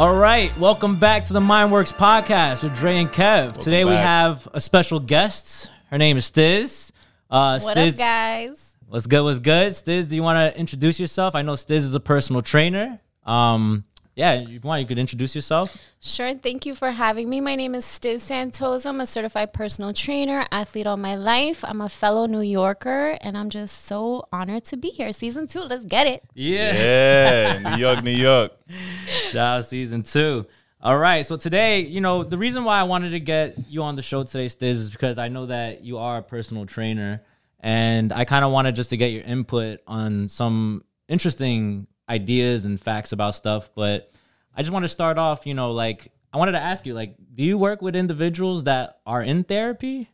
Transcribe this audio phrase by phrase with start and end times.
[0.00, 3.58] All right, welcome back to the Mindworks podcast with Dre and Kev.
[3.58, 4.02] Today we back.
[4.02, 5.68] have a special guest.
[5.90, 6.90] Her name is Stiz.
[7.28, 8.72] Uh, What Stiz, up, guys?
[8.88, 9.22] What's good?
[9.22, 9.72] What's good?
[9.72, 11.34] Stiz, do you want to introduce yourself?
[11.34, 12.98] I know Stiz is a personal trainer.
[13.26, 13.84] Um,
[14.20, 15.78] yeah, if you want, you could introduce yourself.
[15.98, 16.34] Sure.
[16.34, 17.40] Thank you for having me.
[17.40, 18.84] My name is Stiz Santos.
[18.84, 21.64] I'm a certified personal trainer, athlete all my life.
[21.64, 25.10] I'm a fellow New Yorker, and I'm just so honored to be here.
[25.14, 26.22] Season two, let's get it.
[26.34, 26.74] Yeah.
[26.74, 28.52] Yeah, New York, New York.
[29.30, 30.44] Shout season two.
[30.82, 31.24] All right.
[31.24, 34.22] So today, you know, the reason why I wanted to get you on the show
[34.24, 37.22] today, Stiz, is because I know that you are a personal trainer,
[37.58, 42.78] and I kind of wanted just to get your input on some interesting ideas and
[42.80, 43.70] facts about stuff.
[43.74, 44.12] But
[44.54, 47.14] I just want to start off, you know, like I wanted to ask you, like,
[47.34, 50.10] do you work with individuals that are in therapy,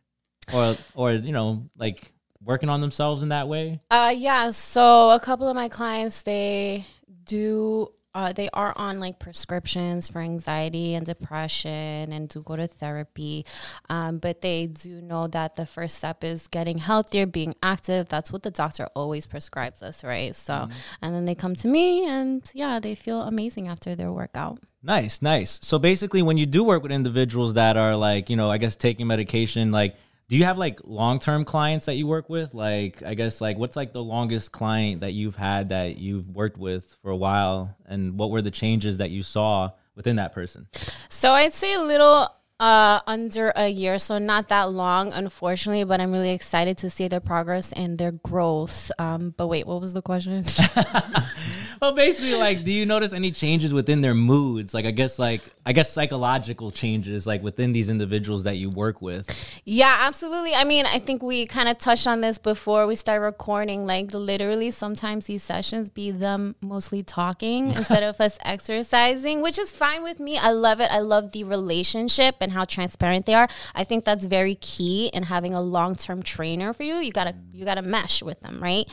[0.52, 3.80] or or you know, like working on themselves in that way?
[3.90, 4.50] Uh, yeah.
[4.50, 6.86] So a couple of my clients, they
[7.24, 7.92] do.
[8.16, 13.44] Uh, they are on like prescriptions for anxiety and depression and do go to therapy.
[13.90, 18.08] Um, but they do know that the first step is getting healthier, being active.
[18.08, 20.34] That's what the doctor always prescribes us, right?
[20.34, 20.66] So,
[21.02, 24.60] and then they come to me and yeah, they feel amazing after their workout.
[24.82, 25.58] Nice, nice.
[25.62, 28.76] So basically, when you do work with individuals that are like, you know, I guess
[28.76, 29.96] taking medication, like,
[30.28, 32.52] do you have like long term clients that you work with?
[32.52, 36.58] Like, I guess, like, what's like the longest client that you've had that you've worked
[36.58, 37.76] with for a while?
[37.86, 40.66] And what were the changes that you saw within that person?
[41.08, 45.84] So I'd say a little uh, under a year, so not that long, unfortunately.
[45.84, 48.90] But I'm really excited to see their progress and their growth.
[48.98, 50.44] Um, but wait, what was the question?
[51.80, 54.72] Well, basically, like, do you notice any changes within their moods?
[54.72, 59.02] Like, I guess, like, I guess psychological changes, like within these individuals that you work
[59.02, 59.28] with.
[59.64, 60.54] yeah, absolutely.
[60.54, 63.84] I mean, I think we kind of touched on this before we start recording.
[63.84, 69.72] Like, literally, sometimes these sessions be them mostly talking instead of us exercising, which is
[69.72, 70.38] fine with me.
[70.38, 70.90] I love it.
[70.92, 73.48] I love the relationship and how transparent they are.
[73.74, 76.94] I think that's very key in having a long term trainer for you.
[76.96, 78.86] You gotta you gotta mesh with them, right?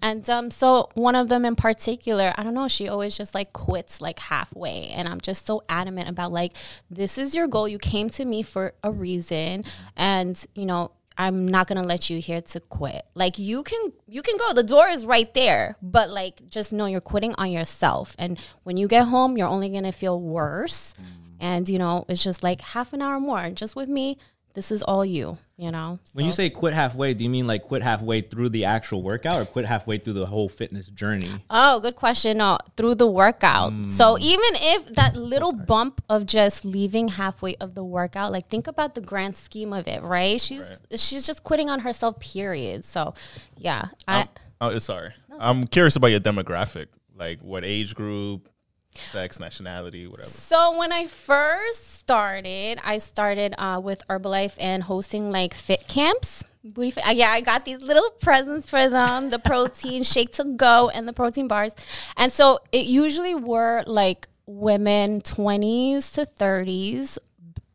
[0.00, 3.52] And um, so one of them in particular, I don't know, she always just like
[3.52, 6.54] quits like halfway, and I'm just so adamant about like
[6.90, 7.68] this is your goal.
[7.68, 9.64] You came to me for a reason,
[9.96, 10.92] and you know.
[11.18, 13.04] I'm not gonna let you here to quit.
[13.14, 14.54] Like you can you can go.
[14.54, 15.76] The door is right there.
[15.82, 18.16] But like just know you're quitting on yourself.
[18.18, 20.94] And when you get home, you're only gonna feel worse.
[20.98, 21.04] Mm.
[21.40, 23.50] And you know, it's just like half an hour more.
[23.50, 24.16] Just with me,
[24.54, 25.98] this is all you, you know.
[26.12, 29.40] When you say quit halfway, do you mean like quit halfway through the actual workout
[29.40, 31.30] or quit halfway through the whole fitness journey?
[31.48, 32.38] Oh, good question.
[32.38, 33.72] No, through the workout.
[33.72, 33.86] Mm.
[33.86, 38.66] So even if that little bump of just leaving halfway of the workout, like think
[38.66, 40.40] about the grand scheme of it, right?
[40.40, 42.18] She's she's just quitting on herself.
[42.20, 42.84] Period.
[42.84, 43.14] So,
[43.56, 44.28] yeah, I.
[44.60, 45.12] Oh, sorry.
[45.38, 46.88] I'm curious about your demographic.
[47.16, 48.48] Like what age group,
[48.94, 50.28] sex, nationality, whatever.
[50.28, 56.44] So when I first started, I started uh, with Herbalife and hosting like fit camps.
[56.62, 60.90] Booty uh, Yeah, I got these little presents for them: the protein shake to go
[60.90, 61.74] and the protein bars.
[62.16, 67.18] And so it usually were like women twenties to thirties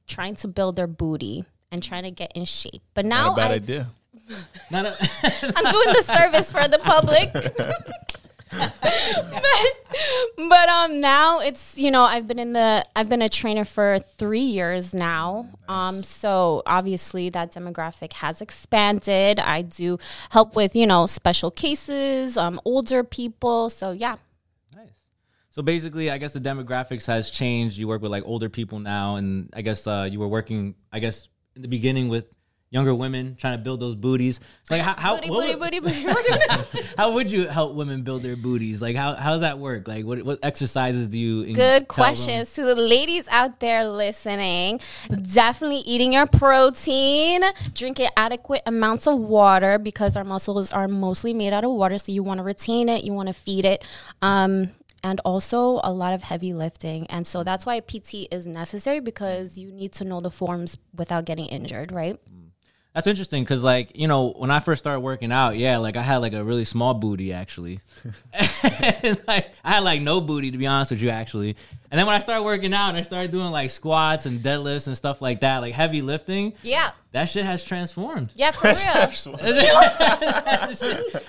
[0.08, 2.82] trying to build their booty and trying to get in shape.
[2.94, 3.88] But now Not a bad I, idea.
[4.72, 4.98] Not a,
[5.56, 7.30] I'm doing the service for the public.
[8.52, 8.74] but,
[10.38, 14.00] but um now it's you know I've been in the I've been a trainer for
[14.00, 15.48] three years now.
[15.68, 19.40] Um so obviously that demographic has expanded.
[19.40, 19.98] I do
[20.30, 23.70] help with, you know, special cases, um, older people.
[23.70, 24.18] So yeah.
[24.76, 25.10] Nice.
[25.52, 27.78] So basically, I guess the demographics has changed.
[27.78, 31.00] You work with like older people now, and I guess uh, you were working, I
[31.00, 32.26] guess, in the beginning with
[32.70, 34.40] younger women trying to build those booties.
[34.64, 36.88] So like how how, Booty, booty, would, booty, booty.
[36.98, 38.82] how would you help women build their booties?
[38.82, 39.88] Like how how does that work?
[39.88, 41.54] Like what what exercises do you?
[41.54, 42.54] Good tell questions.
[42.56, 44.80] To the ladies out there listening,
[45.32, 47.44] definitely eating your protein,
[47.74, 51.98] drinking adequate amounts of water because our muscles are mostly made out of water.
[51.98, 53.84] So you want to retain it, you want to feed it.
[54.22, 54.72] Um,
[55.04, 57.06] and also a lot of heavy lifting.
[57.08, 61.26] And so that's why PT is necessary because you need to know the forms without
[61.26, 62.18] getting injured, right?
[62.96, 66.02] That's interesting because, like, you know, when I first started working out, yeah, like I
[66.02, 67.82] had like a really small booty actually.
[69.04, 71.58] and, like I had like no booty to be honest with you actually.
[71.92, 74.88] And then when I started working out and I started doing like squats and deadlifts
[74.88, 76.92] and stuff like that, like heavy lifting, Yeah.
[77.12, 78.32] that shit has transformed.
[78.36, 78.76] Yeah, for real.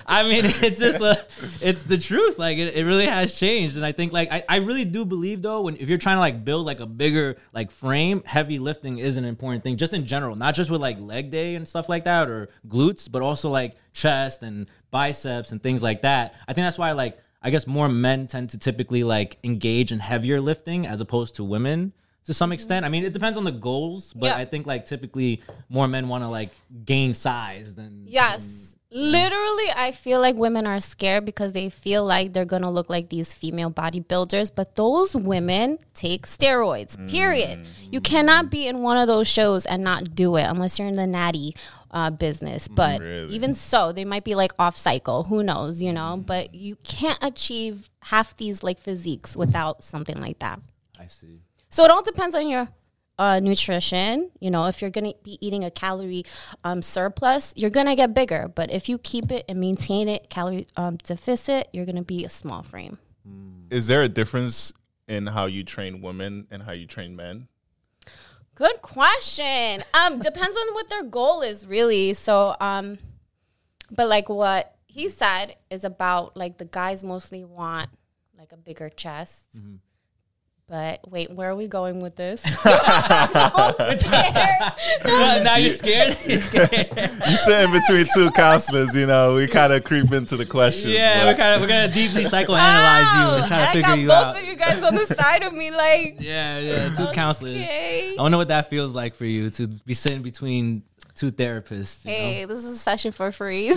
[0.07, 1.25] I mean, it's just a,
[1.61, 2.37] it's the truth.
[2.39, 5.41] Like it, it really has changed, and I think like I, I really do believe
[5.41, 8.97] though when if you're trying to like build like a bigger like frame, heavy lifting
[8.97, 11.89] is an important thing just in general, not just with like leg day and stuff
[11.89, 16.33] like that or glutes, but also like chest and biceps and things like that.
[16.47, 17.17] I think that's why like.
[17.47, 21.35] I I guess more men tend to typically like engage in heavier lifting as opposed
[21.35, 21.93] to women
[22.25, 22.85] to some extent.
[22.85, 24.35] I mean, it depends on the goals, but Yeah.
[24.35, 26.49] I think like typically more men want to like
[26.83, 28.73] gain size than Yes.
[28.89, 33.09] Literally, I feel like women are scared because they feel like they're gonna look like
[33.09, 36.95] these female bodybuilders, but those women take steroids.
[37.09, 37.59] Period.
[37.59, 37.65] Mm.
[37.91, 40.95] You cannot be in one of those shows and not do it unless you're in
[40.95, 41.53] the natty
[41.91, 42.67] uh, business.
[42.67, 43.33] But Really?
[43.33, 45.23] even so, they might be like off cycle.
[45.25, 45.81] Who knows?
[45.81, 46.17] You know.
[46.17, 50.59] But you can't achieve half these like physiques without something like that.
[50.99, 51.41] I see.
[51.69, 52.67] So it all depends on your
[53.19, 54.31] uh, nutrition.
[54.39, 56.23] You know, if you're gonna be eating a calorie
[56.63, 58.51] um, surplus, you're gonna get bigger.
[58.53, 62.29] But if you keep it and maintain it, calorie um, deficit, you're gonna be a
[62.29, 62.97] small frame.
[63.69, 64.71] Is there a difference
[65.07, 67.47] in how you train women and how you train men?
[68.57, 69.83] Good question.
[69.93, 72.13] Um, depends on what their goal is, really.
[72.13, 72.97] So, um,
[73.91, 77.91] but like what he said is about like the guys mostly want
[78.35, 79.59] like a bigger chest.
[80.69, 82.43] But wait, where are we going with this?
[82.65, 85.43] I'm scared.
[85.45, 86.17] now you're scared.
[86.25, 86.89] You're scared.
[87.29, 90.89] You sit in between two counselors, you know, we kind of creep into the question.
[90.89, 93.97] yeah, we're kind of we're gonna deeply psychoanalyze you and try to I figure got
[93.99, 94.37] you both out.
[94.39, 97.55] of you guys on the side of me, like Yeah, yeah, two counselors.
[97.55, 98.15] okay.
[98.19, 100.83] I wonder what that feels like for you to be sitting between
[101.15, 102.03] two therapists.
[102.03, 102.17] You know?
[102.17, 103.71] Hey, this is a session for free.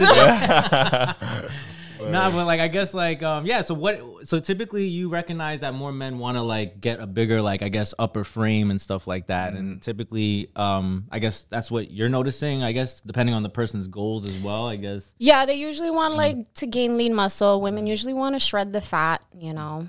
[2.09, 3.61] Nah, but like I guess like um yeah.
[3.63, 4.01] So what?
[4.25, 7.69] So typically you recognize that more men want to like get a bigger like I
[7.69, 12.09] guess upper frame and stuff like that, and typically um I guess that's what you're
[12.09, 12.63] noticing.
[12.63, 14.67] I guess depending on the person's goals as well.
[14.67, 15.15] I guess.
[15.19, 17.61] yeah, they usually want like to gain lean muscle.
[17.61, 19.89] Women usually want to shred the fat, you know.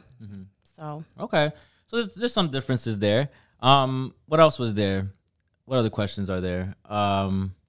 [0.63, 1.51] So Okay.
[1.87, 3.29] So there's, there's some differences there.
[3.59, 5.11] Um, what else was there?
[5.65, 6.75] What other questions are there?
[6.85, 7.60] Um, I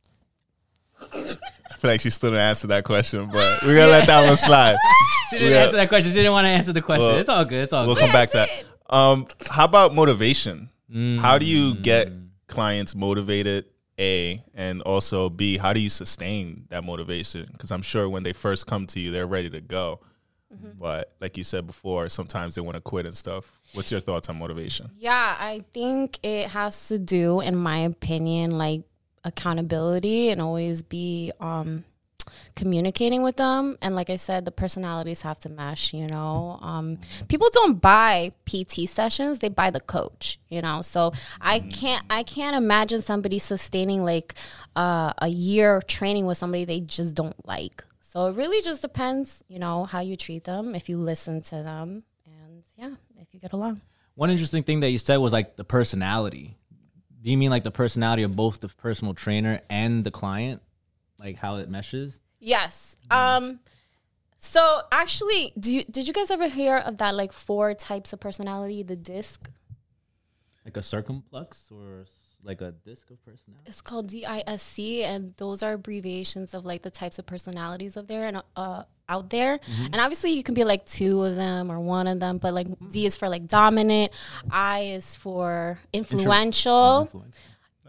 [1.82, 4.36] feel like she still didn't answer that question, but we're going to let that one
[4.36, 4.76] slide.
[5.30, 5.58] she didn't Yeah.
[5.64, 6.10] answer that question.
[6.12, 7.04] She didn't want to answer the question.
[7.06, 7.64] Well, it's all good.
[7.64, 7.86] It's all good.
[7.88, 8.02] We'll good.
[8.04, 8.94] come back to that.
[8.94, 10.70] Um, how about motivation?
[11.20, 12.28] How do you get Mm.
[12.46, 13.66] clients motivated?
[14.00, 15.58] A and also B.
[15.58, 17.46] How do you sustain that motivation?
[17.52, 20.00] Because I'm sure when they first come to you, they're ready to go.
[20.52, 20.78] Mm-hmm.
[20.78, 23.52] But like you said before, sometimes they want to quit and stuff.
[23.74, 24.90] What's your thoughts on motivation?
[24.96, 28.82] yeah, I think it has to do, in my opinion, like
[29.24, 31.84] accountability and always be um
[32.54, 33.76] communicating with them.
[33.82, 36.58] And like i said the personalities have to mesh you know?
[36.62, 36.98] Um
[37.28, 40.82] people don't buy pt sessions they buy the coach you know?
[40.82, 44.34] So i can't i can't imagine somebody sustaining like
[44.76, 47.84] uh, a year of training with somebody they just don't like.
[48.00, 51.56] So it really just depends you know how you treat them if you listen to
[51.56, 53.80] them and yeah if you get along.
[54.14, 56.56] One interesting thing that you said was like the personality.
[57.22, 60.60] Do you mean like the personality of both the personal trainer and the client?
[61.18, 62.20] Like how it meshes?
[62.40, 62.96] Yes.
[63.10, 63.60] Um
[64.38, 68.18] so actually, do you, did you guys ever hear of that like four types of
[68.18, 69.48] personality, the disc?
[70.64, 72.06] Like a circumflex or
[72.44, 73.64] like a disc of personality?
[73.66, 78.26] It's called DISC and those are abbreviations of like the types of personalities of there
[78.26, 79.58] and uh out there.
[79.58, 79.84] Mm-hmm.
[79.86, 82.68] And obviously you can be like two of them or one of them, but like
[82.68, 82.88] mm-hmm.
[82.88, 84.12] D is for like dominant,
[84.50, 86.72] I is for influential.
[86.72, 87.36] Oh, Influence.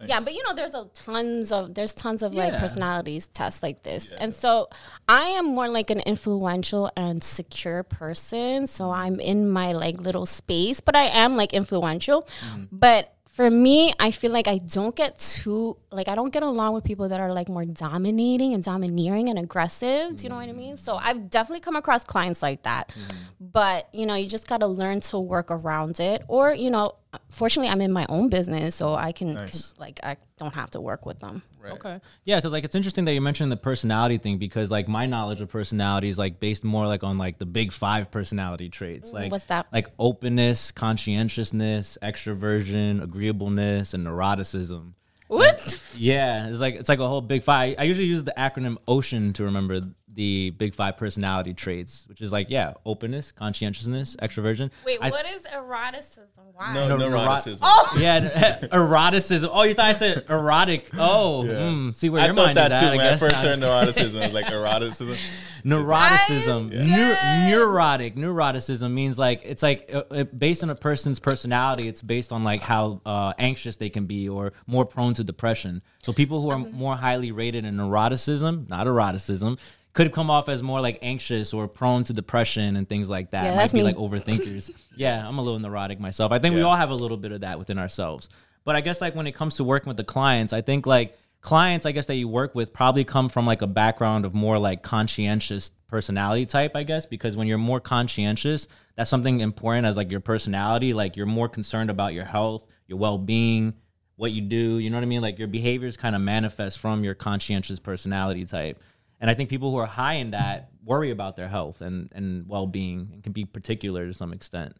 [0.05, 3.83] Yeah, but you know, there's a tons of there's tons of like personalities tests like
[3.83, 4.67] this, and so
[5.07, 8.67] I am more like an influential and secure person.
[8.67, 8.99] So mm-hmm.
[8.99, 12.28] I'm in my like little space, but I am like influential.
[12.71, 16.75] But for me, I feel like I don't get too like I don't get along
[16.75, 20.16] with people that are like more dominating and domineering and aggressive.
[20.16, 20.78] Do you know what I mean?
[20.78, 22.90] So I've definitely come across clients like that.
[22.90, 23.18] Mm-hmm.
[23.40, 26.94] But you know, you just got to learn to work around it, or you know,
[27.29, 29.71] fortunately, I'm in my own business, so I can, Nice.
[29.73, 31.41] can- like I don't have to work with them.
[31.65, 31.99] Okay.
[32.25, 35.39] Yeah, because like it's interesting that you mentioned the personality thing because like my knowledge
[35.39, 39.13] of personality is like based more like on like the big five personality traits.
[39.13, 39.67] Like what's that?
[39.71, 44.93] Like openness, conscientiousness, extroversion, agreeableness, and neuroticism.
[45.27, 45.79] What?
[45.97, 47.75] Yeah, it's like it's like a whole big five.
[47.79, 49.81] I usually use the acronym OCEAN to remember
[50.15, 54.69] the big five personality traits, which is like yeah, openness, conscientiousness, extroversion.
[54.85, 56.43] Wait, I- what is eroticism?
[56.53, 56.73] Why?
[56.73, 57.59] No, No, neuroticism.
[57.63, 59.49] Oh, Yeah, eroticism.
[59.51, 60.89] Oh, you thought I said erotic.
[60.97, 61.51] Oh, Yeah.
[61.53, 62.91] mm, see where I your mind that is too at.
[62.93, 63.19] I when I guess.
[63.19, 64.21] first Nah, heard neuroticism.
[64.21, 65.17] I was like eroticism.
[65.65, 71.19] neuroticism I Neu- said- neurotic neuroticism means like it's like uh, based on a person's
[71.19, 75.23] personality it's based on like how uh, anxious they can be or more prone to
[75.23, 76.69] depression so people who are Uh-huh.
[76.73, 79.57] more highly rated in neuroticism not eroticism
[79.94, 83.45] could come off as more like anxious or prone to depression and things like that
[83.45, 83.83] Yeah, might that's be me.
[83.83, 87.18] like overthinkers yeah i'm a little neurotic myself i think we all have a little
[87.18, 88.30] bit of that within ourselves
[88.66, 91.16] but i guess like when it comes to working with the clients i think like
[91.42, 94.57] clients, I guess that you work with probably come from like a background of more
[94.57, 99.97] like conscientious personality type, I guess, because when you're more conscientious, that's something important as
[99.97, 100.94] like your personality.
[100.94, 103.73] Like you're more concerned about your health, your well being,
[104.16, 104.78] what you do.
[104.80, 105.21] You know what I mean?
[105.21, 108.81] Like your behaviors kind of manifest from your conscientious personality type.
[109.23, 112.45] And I think people who are high in that worry about their health and, and
[112.45, 114.75] well being and can be particular to some extent.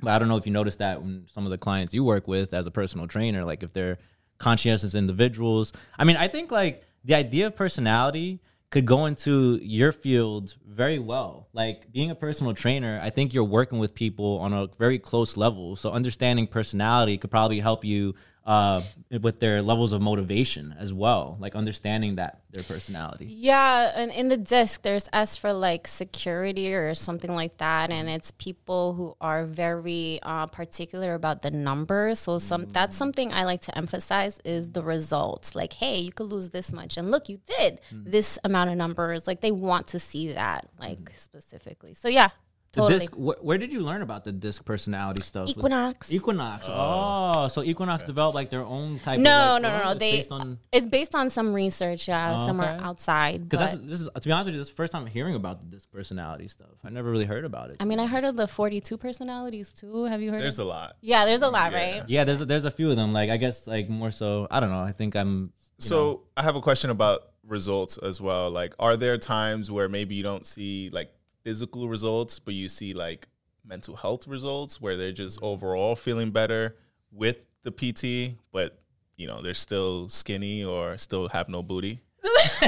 [0.00, 2.26] But I don't know if you noticed that when some of the clients you work
[2.26, 3.98] with as a personal trainer, like if they're
[4.38, 5.72] conscientious individuals.
[5.96, 10.98] I mean, I think like the idea of personality could go into your field very
[10.98, 11.46] well.
[11.52, 15.36] Like being a personal trainer, I think you're working with people on a very close
[15.36, 15.76] level.
[15.76, 18.82] So understanding personality could probably help you uh,
[19.20, 23.26] with their levels of motivation as well, like understanding that their personality.
[23.26, 28.08] Yeah, and in the disc, there's S for like security or something like that, and
[28.08, 32.18] it's people who are very uh, particular about the numbers.
[32.18, 35.54] So some that's something I like to emphasize is the results.
[35.54, 39.26] Like, hey, you could lose this much, and look, you did this amount of numbers.
[39.26, 41.94] Like they want to see that, like specifically.
[41.94, 42.30] So yeah,
[42.72, 43.00] totally.
[43.00, 45.48] disc, wh- where did you learn about the disc personality stuff?
[45.48, 46.12] Equinox.
[46.12, 46.66] Equinox.
[46.68, 49.20] Oh, oh so Equinox developed like their own type.
[49.20, 49.90] No, of, like, no, no, no.
[49.90, 52.84] It's They based on it's based on some research, yeah, Oh, somewhere okay.
[52.84, 53.48] outside.
[53.48, 55.02] because that's but- this is to be honest with you, this is the first time
[55.02, 56.68] I'm hearing about the disc personality stuff.
[56.84, 57.76] I never really heard about it.
[57.80, 60.04] I mean, I heard of the 42 personalities too.
[60.04, 60.42] Have you heard?
[60.42, 60.96] There's of a lot.
[61.00, 61.78] Yeah, there's a lot, Yeah.
[61.78, 62.02] right?
[62.08, 63.12] yeah, there's a, there's a few of them.
[63.12, 64.46] Like I guess like more so.
[64.50, 64.82] I don't know.
[64.82, 65.52] I think I'm.
[65.78, 66.20] So know.
[66.36, 68.50] I have a question about results as well.
[68.50, 71.10] Like, are there times where maybe you don't see like
[71.42, 73.28] physical results, but you see like
[73.64, 76.76] mental health results where they're just overall feeling better
[77.10, 78.78] with the PT, but
[79.16, 82.00] you know they're still skinny or still have no booty?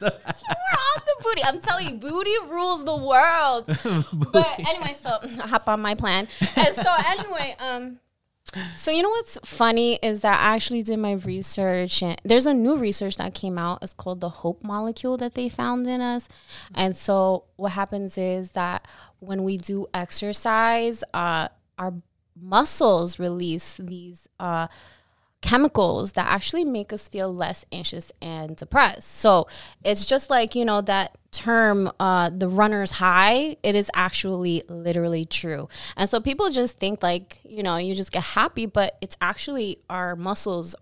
[0.00, 1.44] We're on the booty.
[1.44, 3.66] I'm telling you, booty rules the world.
[4.32, 6.28] but anyway, so hop on my plan.
[6.56, 7.98] And so anyway, um,
[8.76, 12.54] so you know what's funny is that I actually did my research and there's a
[12.54, 13.80] new research that came out.
[13.82, 16.28] It's called the hope molecule that they found in us.
[16.74, 18.88] And so what happens is that
[19.20, 21.94] when we do exercise, uh, our
[22.40, 24.68] muscles release these uh
[25.40, 29.08] chemicals that actually make us feel less anxious and depressed.
[29.08, 29.46] So
[29.84, 35.24] it's just like, you know, that term, uh, the runner's high, it is actually literally
[35.24, 35.68] true.
[35.96, 39.78] And so people just think like, you know, you just get happy, but it's actually
[39.88, 40.74] our muscles.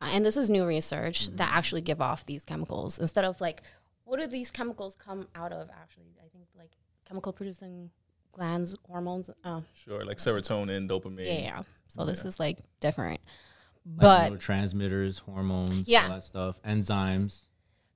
[0.00, 1.36] Uh, and this is new research mm-hmm.
[1.36, 3.62] that actually give off these chemicals instead of like,
[4.04, 6.16] what do these chemicals come out of actually?
[6.24, 6.70] I think like
[7.06, 7.90] chemical producing
[8.32, 9.28] glands, hormones.
[9.44, 11.26] Oh, Sure, like serotonin, dopamine.
[11.26, 11.62] yeah, yeah.
[11.88, 13.20] So this is like different.
[13.96, 16.04] Like But neurotransmitters, hormones, Yeah.
[16.04, 17.42] all that stuff, enzymes,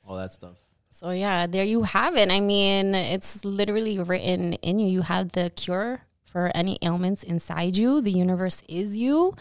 [0.08, 0.56] all that stuff.
[0.90, 2.30] So yeah, there you have it.
[2.30, 4.88] I mean, it's literally written in you.
[4.88, 8.00] You have the cure for any ailments inside you.
[8.00, 9.36] The universe is you.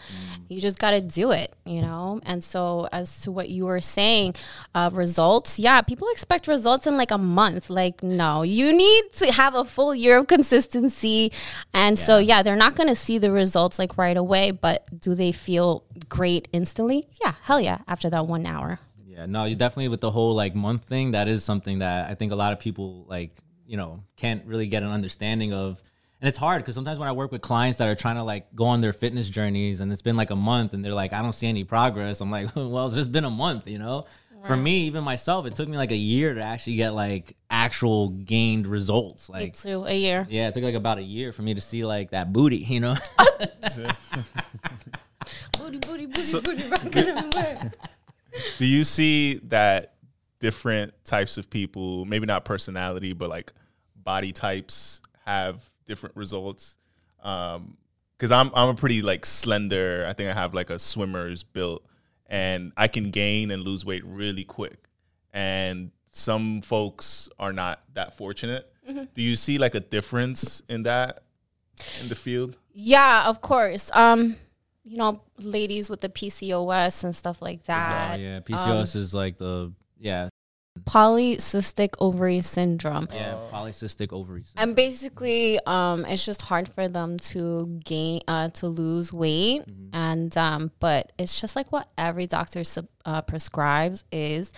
[0.48, 2.20] You just got to do it, you know?
[2.24, 4.34] And so as to what you were saying,
[4.74, 7.70] uh, results, yeah, people expect results in like a month.
[7.70, 11.32] Like, no, you need to have a full year of consistency.
[11.72, 15.14] And so, yeah, they're not going to see the results like right away, but do
[15.14, 17.08] they feel great instantly?
[17.24, 18.78] Yeah, hell yeah, after that one hour.
[19.06, 21.12] Yeah, no, you definitely with the whole like month thing.
[21.12, 24.66] That is something that I think a lot of people like, you know, can't really
[24.66, 25.80] get an understanding of.
[26.22, 28.54] And it's hard because sometimes when I work with clients that are trying to like
[28.54, 31.20] go on their fitness journeys and it's been like a month and they're like, I
[31.20, 32.20] don't see any progress.
[32.20, 34.04] I'm like, well, it's just been a month, you know?
[34.46, 38.08] For me, even myself, it took me like a year to actually get like actual
[38.10, 39.28] gained results.
[39.30, 40.26] Me Like, too, a year.
[40.30, 42.78] yeah, it took like about a year for me to see like that booty, you
[42.80, 42.96] know?
[45.58, 47.72] Booty, booty, booty, booty, rocking everywhere.
[48.58, 49.94] Do you see that
[50.40, 53.52] different types of people, maybe not personality, but like
[53.96, 56.78] body types, have different results?
[57.22, 57.76] Um,
[58.16, 60.06] because I'm I'm a pretty like slender.
[60.08, 61.84] I think I have like a swimmer's built,
[62.26, 64.84] and I can gain and lose weight really quick.
[65.32, 68.70] And some folks are not that fortunate.
[68.86, 71.24] Do you see like a difference in that
[72.00, 72.56] in the field?
[72.72, 73.90] Yeah, of course.
[73.92, 74.36] Um,
[74.84, 78.20] you know, ladies with the PCOS and stuff like oh, that.
[78.20, 78.40] yeah.
[78.40, 80.28] PCOS is like the, yeah,
[80.84, 83.06] Polycystic ovary syndrome.
[83.12, 84.52] yeah, polycystic ovaries.
[84.56, 89.62] And basically, um, it's just hard for them to gain, uh, to lose weight,
[89.92, 92.62] and um, but it's just like what every doctor
[93.04, 94.52] uh, prescribes is,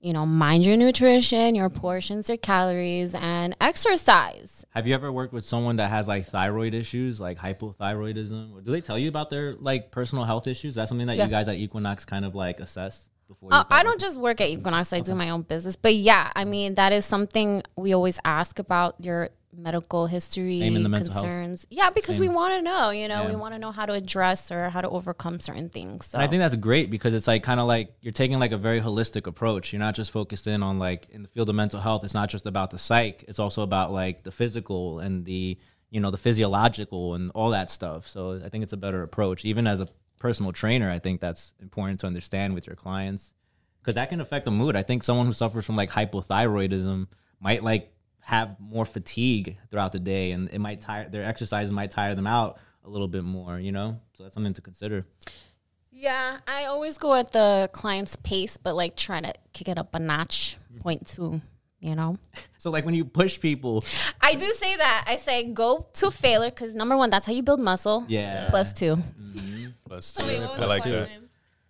[0.00, 4.64] you know, mind your nutrition, your portions, your calories, and exercise.
[4.70, 8.62] Have you ever worked with someone that has like thyroid issues, like hypothyroidism?
[8.64, 10.74] Do they tell you about their like personal health issues?
[10.74, 11.24] That's something that Yeah.
[11.24, 13.08] you guys at Equinox kind of like assess.
[13.26, 13.48] Before?
[13.52, 14.92] Uh, I don't just work at Equinox.
[14.92, 15.76] I do my own business.
[15.76, 20.76] But yeah, I mean, that is something we always ask about your medical history, Same
[20.76, 21.24] in the mental health.
[21.24, 21.66] concerns.
[21.70, 23.28] Yeah, because we want to know, you know, Yeah.
[23.30, 26.06] we want to know how to address or how to overcome certain things.
[26.06, 28.58] So I think that's great because it's like kind of like you're taking like a
[28.58, 29.72] very holistic approach.
[29.72, 32.04] You're not just focused in on like in the field of mental health.
[32.04, 33.24] It's not just about the psych.
[33.28, 35.56] It's also about like the physical and the
[35.88, 38.06] you know the physiological and all that stuff.
[38.08, 39.46] So I think it's a better approach.
[39.46, 39.88] Even as a
[40.26, 43.32] personal trainer, I think that's important to understand with your clients
[43.80, 44.74] because that can affect the mood.
[44.74, 47.06] I think someone who suffers from like hypothyroidism
[47.38, 51.92] might like have more fatigue throughout the day, and it might tire their exercises might
[51.92, 53.60] tire them out a little bit more.
[53.60, 55.06] You know, so that's something to consider.
[55.92, 59.94] yeah, I always go at the client's pace, but like try to kick it up
[59.94, 60.82] a notch, mm-hmm.
[60.82, 61.40] point two.
[61.78, 62.18] You know,
[62.58, 63.84] So like when you push people,
[64.20, 65.04] I do say that.
[65.06, 68.04] I say go to failure because number one, that's how you build muscle.
[68.08, 68.48] yeah.
[68.50, 68.96] Plus two.
[68.96, 69.55] Mm-hmm.
[69.86, 70.26] Plus two.
[70.26, 71.08] Wait, what was I like that.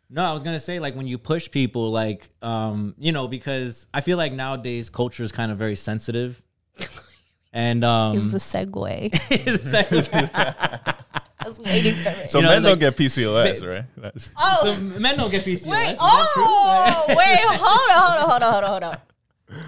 [0.08, 3.86] No, I was gonna say like when you push people, like um, you know, because
[3.92, 6.40] I feel like nowadays culture is kind of very sensitive,
[7.52, 9.10] and um, Is the segue.
[9.30, 10.34] it's like-
[11.38, 12.30] I was waiting for it.
[12.30, 13.84] So You know, men like- don't get PCOS, right?
[13.96, 15.66] That's, Oh, so men don't get PCOS.
[15.66, 15.92] wait.
[15.92, 16.42] is that true?
[16.44, 17.38] Oh, wait.
[17.44, 18.98] Hold on, hold on, hold on, hold on, hold on.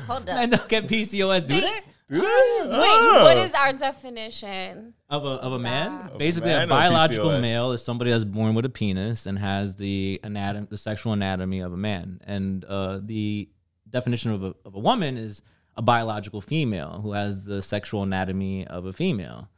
[0.09, 0.51] Hold Men on.
[0.51, 1.81] don't get PCOS, do they?
[2.11, 3.21] Wait, Oh.
[3.25, 4.95] what is our definition?
[5.11, 7.41] Of a of a man, Of a basically man a biological PCOS?
[7.43, 11.61] male is somebody that's born with a penis and has the anatom the sexual anatomy
[11.61, 13.49] of a man, and uh, the
[13.91, 15.43] definition of a of a woman is
[15.77, 19.49] a biological female who has the sexual anatomy of a female.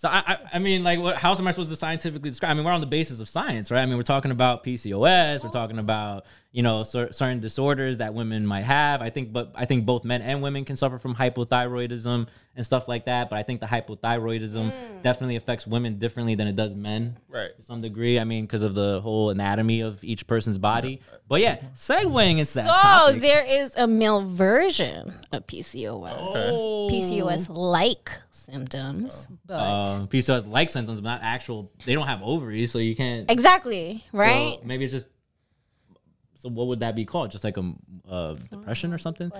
[0.00, 1.16] So I, I, I mean, like, what?
[1.16, 2.52] How else am I supposed to scientifically describe?
[2.52, 3.82] I mean, we're on the basis of science, right?
[3.82, 5.44] I mean, we're talking about PCOS.
[5.44, 9.02] We're talking about you know cer- certain disorders that women might have.
[9.02, 12.88] I think, but I think both men and women can suffer from hypothyroidism and stuff
[12.88, 13.28] like that.
[13.28, 15.02] But I think the hypothyroidism mm.
[15.02, 17.54] definitely affects women differently than it does men Right.
[17.56, 18.18] to some degree.
[18.18, 21.00] I mean, because of the whole anatomy of each person's body.
[21.28, 23.20] But yeah, segueing into that So topic.
[23.20, 26.16] there is a male version of PCOS.
[26.18, 26.88] Oh.
[26.90, 28.10] PCOS like
[28.52, 31.70] symptoms, but Um, PCOS like symptoms, but not actual.
[31.84, 33.30] They don't have ovaries, so you can't.
[33.30, 34.58] exactly so right.
[34.64, 35.06] maybe it's just.
[36.36, 37.30] So what would that be called?
[37.30, 37.72] Just like a
[38.08, 39.30] uh, depression or something?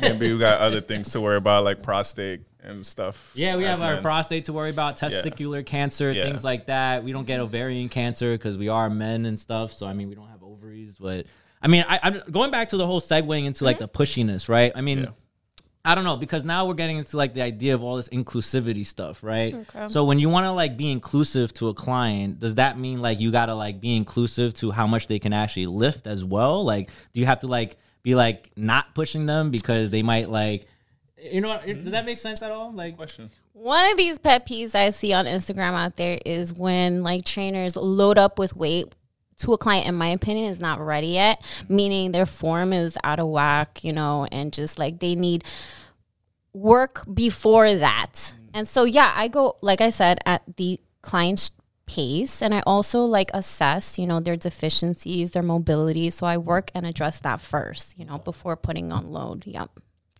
[0.00, 3.32] Maybe you got other things to worry about, like prostate and stuff.
[3.34, 6.24] Yeah, we as have our prostate to worry about, testicular cancer, Yeah.
[6.24, 7.04] things like that.
[7.04, 9.74] We don't get ovarian cancer because we are men and stuff.
[9.74, 11.26] So I mean, we don't have ovaries, but
[11.60, 14.72] I mean, I, I'm going back to the whole segueing into like the pushiness, right?
[14.74, 15.06] I mean, Yeah.
[15.84, 18.86] I don't know because now we're getting into like the idea of all this inclusivity
[18.86, 19.52] stuff, right?
[19.52, 19.88] Okay.
[19.88, 23.18] So when you want to like be inclusive to a client, does that mean like
[23.18, 26.64] you got to like be inclusive to how much they can actually lift as well?
[26.64, 30.66] Like, do you have to like be like not pushing them because they might like,
[31.20, 32.72] you know, what- does that make sense at all?
[32.72, 33.30] Like, Question.
[33.52, 37.76] One of these pet peeves I see on Instagram out there is when like trainers
[37.76, 38.94] load up with weight
[39.42, 43.20] to a client, in my opinion, is not ready yet, meaning their form is out
[43.20, 45.44] of whack, you know, and just like they need
[46.52, 48.12] work before that.
[48.14, 48.34] Mm.
[48.54, 51.50] And so, yeah, I go, like I said, at the client's
[51.86, 56.10] pace and I also like assess, you know, their deficiencies, their mobility.
[56.10, 59.46] So I work and address that first, you know, before putting on load.
[59.46, 59.70] Yep.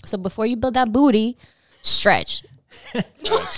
[0.04, 1.38] So before you build that booty,
[1.80, 2.44] stretch.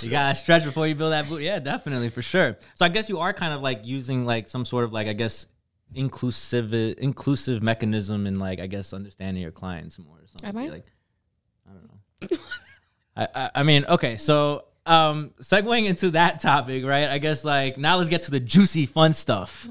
[0.01, 1.41] you gotta stretch before you build that boot.
[1.41, 2.57] Yeah, definitely for sure.
[2.75, 5.13] So I guess you are kind of like using like some sort of like I
[5.13, 5.47] guess
[5.93, 10.49] inclusive inclusive mechanism in like I guess understanding your clients more or something.
[10.49, 10.67] Am I?
[10.67, 10.85] Like
[11.67, 12.37] I don't know.
[13.17, 17.77] I, I I mean okay so um segueing into that topic right I guess like
[17.77, 19.67] now let's get to the juicy fun stuff.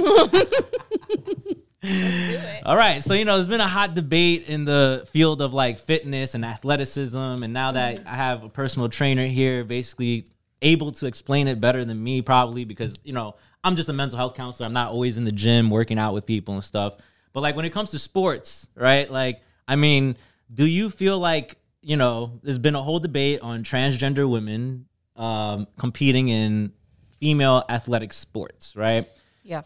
[2.63, 5.79] All right, so you know, there's been a hot debate in the field of like
[5.79, 10.27] fitness and athleticism, and now that I have a personal trainer here, basically
[10.61, 14.17] able to explain it better than me, probably because you know I'm just a mental
[14.17, 14.65] health counselor.
[14.65, 16.95] I'm not always in the gym working out with people and stuff.
[17.33, 19.09] But like when it comes to sports, right?
[19.09, 20.17] Like, I mean,
[20.53, 25.67] do you feel like you know there's been a whole debate on transgender women um,
[25.77, 26.73] competing in
[27.19, 29.07] female athletic sports, right?
[29.43, 29.63] Yeah.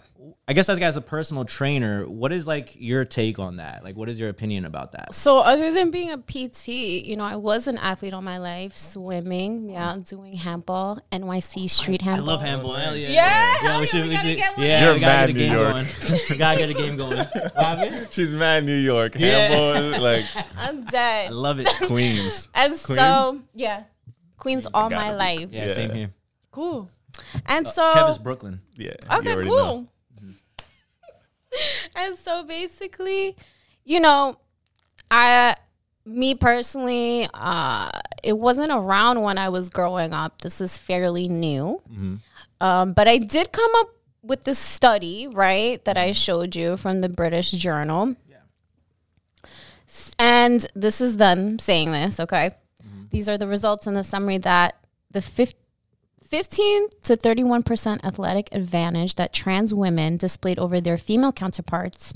[0.48, 3.84] I guess as as a personal trainer, what is like your take on that?
[3.84, 5.14] Like, what is your opinion about that?
[5.14, 8.72] So other than being a PT, you know, I was an athlete all my life,
[8.78, 12.30] swimming, yeah, doing handball, NYC street handball.
[12.30, 12.76] I love handball.
[12.76, 13.10] Hell yeah.
[13.10, 14.66] Yeah, hell yeah, we gotta get one.
[14.66, 15.74] Yeah, You're we gotta mad, get a New game York.
[15.74, 16.20] going.
[16.30, 18.08] we gotta get a game going.
[18.12, 19.16] She's mad New York.
[19.20, 19.48] Yeah.
[19.50, 20.26] Handball, like
[20.58, 21.28] I'm dead.
[21.28, 21.68] I love it.
[21.88, 22.48] Queens.
[22.56, 23.84] And so, yeah,
[24.38, 25.50] Queens all my life.
[25.52, 25.74] Yeah, Yeah.
[25.74, 26.12] same here.
[26.52, 26.90] Cool.
[27.46, 28.62] And so, Kev is Brooklyn.
[28.76, 28.92] Yeah.
[29.12, 29.58] Okay, already cool.
[29.58, 29.88] know.
[31.96, 33.36] and so basically,
[33.84, 34.38] you know,
[35.10, 35.56] I
[36.06, 37.90] me personally, uh,
[38.24, 40.42] it wasn't around when I was growing up.
[40.42, 41.82] This is fairly new.
[41.92, 42.16] Mm-hmm.
[42.62, 43.90] Um, but I did come up
[44.22, 48.16] with the study, right, that I showed you from the British Journal.
[49.88, 52.52] S- And this is them saying this, okay?
[53.12, 54.76] These are the results in the summary that
[55.12, 55.54] the fif-
[56.28, 62.14] 15 to 31% athletic advantage that trans women displayed over their female counterparts.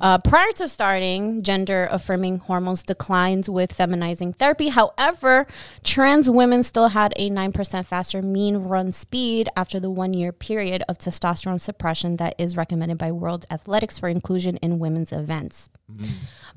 [0.00, 4.68] Uh, prior to starting, gender affirming hormones declined with feminizing therapy.
[4.68, 5.46] However,
[5.82, 10.82] trans women still had a 9% faster mean run speed after the one year period
[10.88, 15.70] of testosterone suppression that is recommended by World Athletics for inclusion in women's events.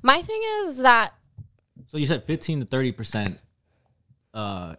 [0.01, 1.13] My thing is that
[1.87, 3.39] So you said 15 to 30 percent.
[4.33, 4.75] Uh,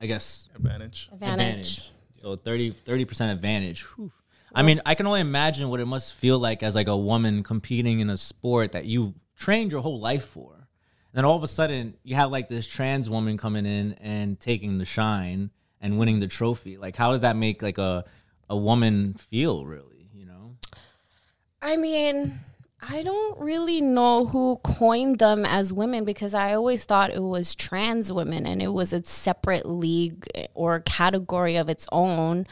[0.00, 1.08] I guess Advantage.
[1.12, 1.90] advantage.
[2.20, 3.82] So 30 percent advantage.
[3.82, 4.10] Whew.
[4.54, 7.42] I mean, I can only imagine what it must feel like as like a woman
[7.42, 10.52] competing in a sport that you trained your whole life for.
[10.54, 14.38] And then all of a sudden, you have like this trans woman coming in and
[14.38, 16.76] taking the shine and winning the trophy.
[16.76, 18.04] Like, how does that make like a
[18.48, 19.64] a woman feel?
[19.64, 20.56] Really, you know?
[21.60, 22.32] I mean,
[22.86, 27.54] I don't really know who coined them as women because I always thought it was
[27.54, 32.46] trans women and it was a separate league or category of its own.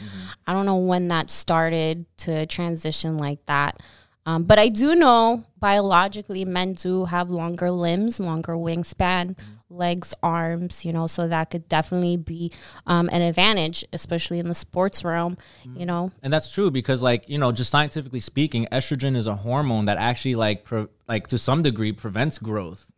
[0.47, 3.79] I don't know when that started to transition like that.
[4.25, 9.37] Um, but I do know biologically men do have longer limbs, longer wingspan,
[9.73, 12.53] legs, arms, you know, so that could definitely be
[12.87, 15.37] um, an advantage, especially in the sports realm,
[15.75, 16.11] you know.
[16.23, 19.99] And that's true because, like, you know, just scientifically speaking, estrogen is a hormone that
[19.99, 22.93] actually, like, pre- like to some degree, prevents growth.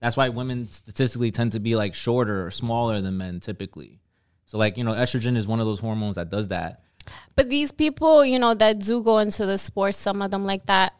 [0.00, 3.98] That's why women statistically tend to be like shorter or smaller than men typically.
[4.44, 6.82] So, like, you know, estrogen is one of those hormones that does that.
[7.34, 10.66] But these people, you know, that do go into the sports, some of them like
[10.66, 10.94] that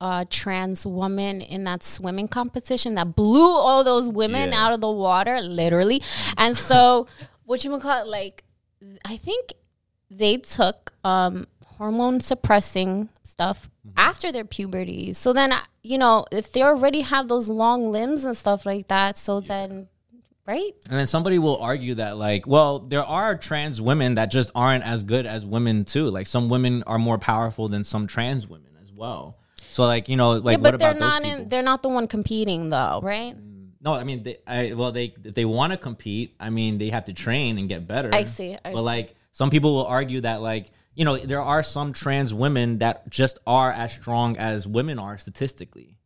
[0.00, 4.64] uh, trans woman in that swimming competition that blew all those women Yeah.
[4.66, 6.02] out of the water, literally.
[6.38, 7.06] And so,
[7.44, 8.44] what you would call it, like,
[9.04, 9.52] I think
[10.10, 15.12] they took um, hormone suppressing stuff after their puberty.
[15.12, 19.18] So then, you know, if they already have those long limbs and stuff like that,
[19.18, 19.88] so then,
[20.46, 20.72] right?
[20.88, 24.84] And then somebody will argue that, like, well, there are trans women that just aren't
[24.84, 26.08] as good as women, too.
[26.10, 29.36] Like, some women are more powerful than some trans women as well.
[29.72, 31.48] So, like, you know, like, yeah, what but they're not in.
[31.48, 33.34] They're not the one competing, though, right?
[33.34, 33.70] Mm.
[33.82, 36.90] No, I mean, they, I, well, they if they want to compete, I mean, they
[36.90, 38.10] have to train and get better.
[38.12, 38.82] I see, I but see.
[38.82, 43.08] like, some people will argue that, like, you know, there are some trans women that
[43.08, 45.96] just are as strong as women are statistically.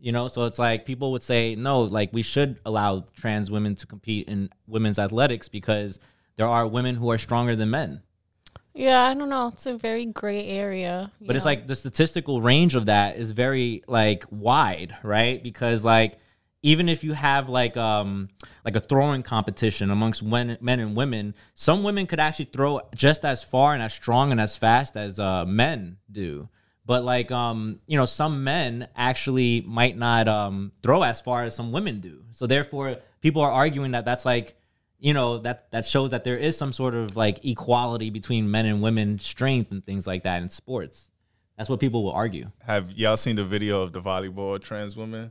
[0.00, 3.74] You know, so it's like people would say, no, like we should allow trans women
[3.76, 5.98] to compete in women's athletics because
[6.36, 8.02] there are women who are stronger than men.
[8.74, 9.48] Yeah, I don't know.
[9.48, 11.12] It's a very gray area.
[11.20, 15.40] But it's like the statistical range of that is very like wide, right?
[15.40, 16.18] Because like
[16.62, 18.28] even if you have like um
[18.64, 23.24] like a throwing competition amongst men, men and women, some women could actually throw just
[23.24, 26.48] as far and as strong and as fast as uh, men do.
[26.84, 31.54] But like um you know some men actually might not um throw as far as
[31.54, 32.24] some women do.
[32.32, 34.56] So therefore people are arguing that that's like
[35.04, 38.64] you know that that shows that there is some sort of like equality between men
[38.64, 41.10] and women strength and things like that in sports.
[41.58, 42.50] That's what people will argue.
[42.60, 45.30] Have y'all seen the video of the volleyball trans woman?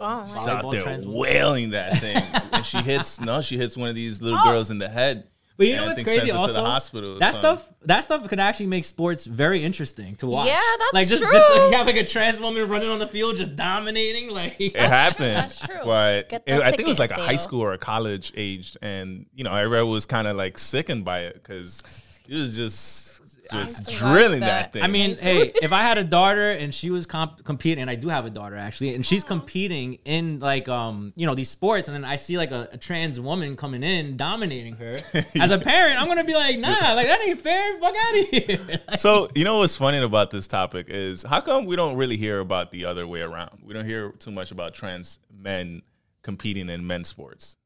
[0.00, 2.16] oh, She's Volleyball out there trans wailing that thing,
[2.52, 3.20] and she hits.
[3.20, 4.52] No, she hits one of these little oh.
[4.52, 5.28] girls in the head.
[5.60, 6.30] But you and know what's crazy?
[6.30, 7.18] Also, to the hospital.
[7.18, 10.46] that stuff that stuff could actually make sports very interesting to watch.
[10.48, 10.98] Yeah, that's true.
[10.98, 11.32] like just, true.
[11.32, 14.30] Just like you have like a trans woman running on the field, just dominating.
[14.30, 15.80] Like It happened, that's true.
[15.84, 18.74] but it- I think it was like ticket a high school or a college age,
[18.80, 21.82] and you know, everyone was kind of like sickened by it because
[22.26, 23.09] it was just
[23.50, 24.72] just to watch drilling that.
[24.72, 24.82] that thing.
[24.82, 27.94] I mean, hey, if I had a daughter and she was comp- competing, and I
[27.94, 31.88] do have a daughter actually, and she's competing in like um you know these sports,
[31.88, 35.00] and then I see like a, a trans woman coming in dominating her.
[35.40, 37.78] As a parent, I'm gonna be like, nah, like that ain't fair.
[37.80, 38.80] Fuck out of here.
[38.96, 42.40] so you know what's funny about this topic is how come we don't really hear
[42.40, 43.58] about the other way around?
[43.62, 45.82] We don't hear too much about trans men
[46.22, 47.56] competing in men's sports.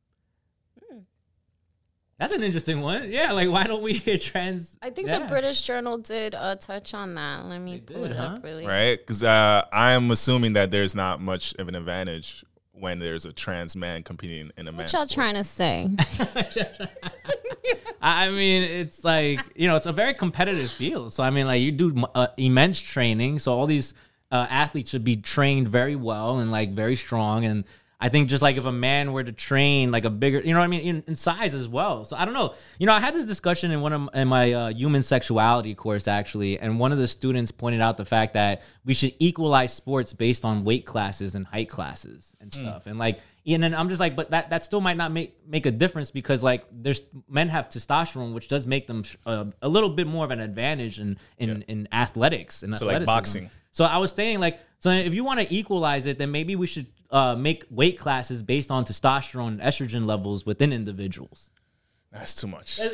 [2.18, 3.11] That's an interesting one.
[3.11, 4.77] Yeah, like why don't we hear trans?
[4.81, 5.20] I think yeah.
[5.20, 7.44] the British Journal did uh, touch on that.
[7.46, 8.22] Let me pull did, it huh?
[8.24, 8.66] up really.
[8.66, 8.98] right?
[8.98, 13.77] Because uh, I'm assuming that there's not much of an advantage when there's a trans
[13.77, 14.92] man competing in a match.
[14.92, 15.24] What man's y'all sport.
[15.24, 15.90] trying to say?
[18.00, 21.12] I I mean, it's like you know, it's a very competitive field.
[21.12, 23.38] So I mean, like you do uh, immense training.
[23.40, 23.94] So all these
[24.31, 27.44] uh, athletes should be trained very well and like very strong.
[27.44, 27.64] And
[28.04, 30.58] I think just like if a man were to train like a bigger, you know
[30.58, 32.04] what I mean, in, in size as well.
[32.04, 32.52] So I don't know.
[32.78, 36.06] You know, I had this discussion in one of in my uh, human sexuality course
[36.06, 40.12] actually, and one of the students pointed out the fact that we should equalize sports
[40.12, 42.86] based on weight classes and height classes and stuff.
[42.86, 45.64] And like, and then I'm just like, but that that still might not make make
[45.64, 49.88] a difference because like there's men have testosterone, which does make them uh, a little
[49.88, 53.50] bit more of an advantage in in, in athletics and So, like, boxing.
[53.74, 56.66] So I was saying like, so if you want to equalize it, then maybe we
[56.66, 61.50] should uh, make weight classes based on testosterone and estrogen levels within individuals.
[62.12, 62.79] That's too much.
[62.83, 62.87] I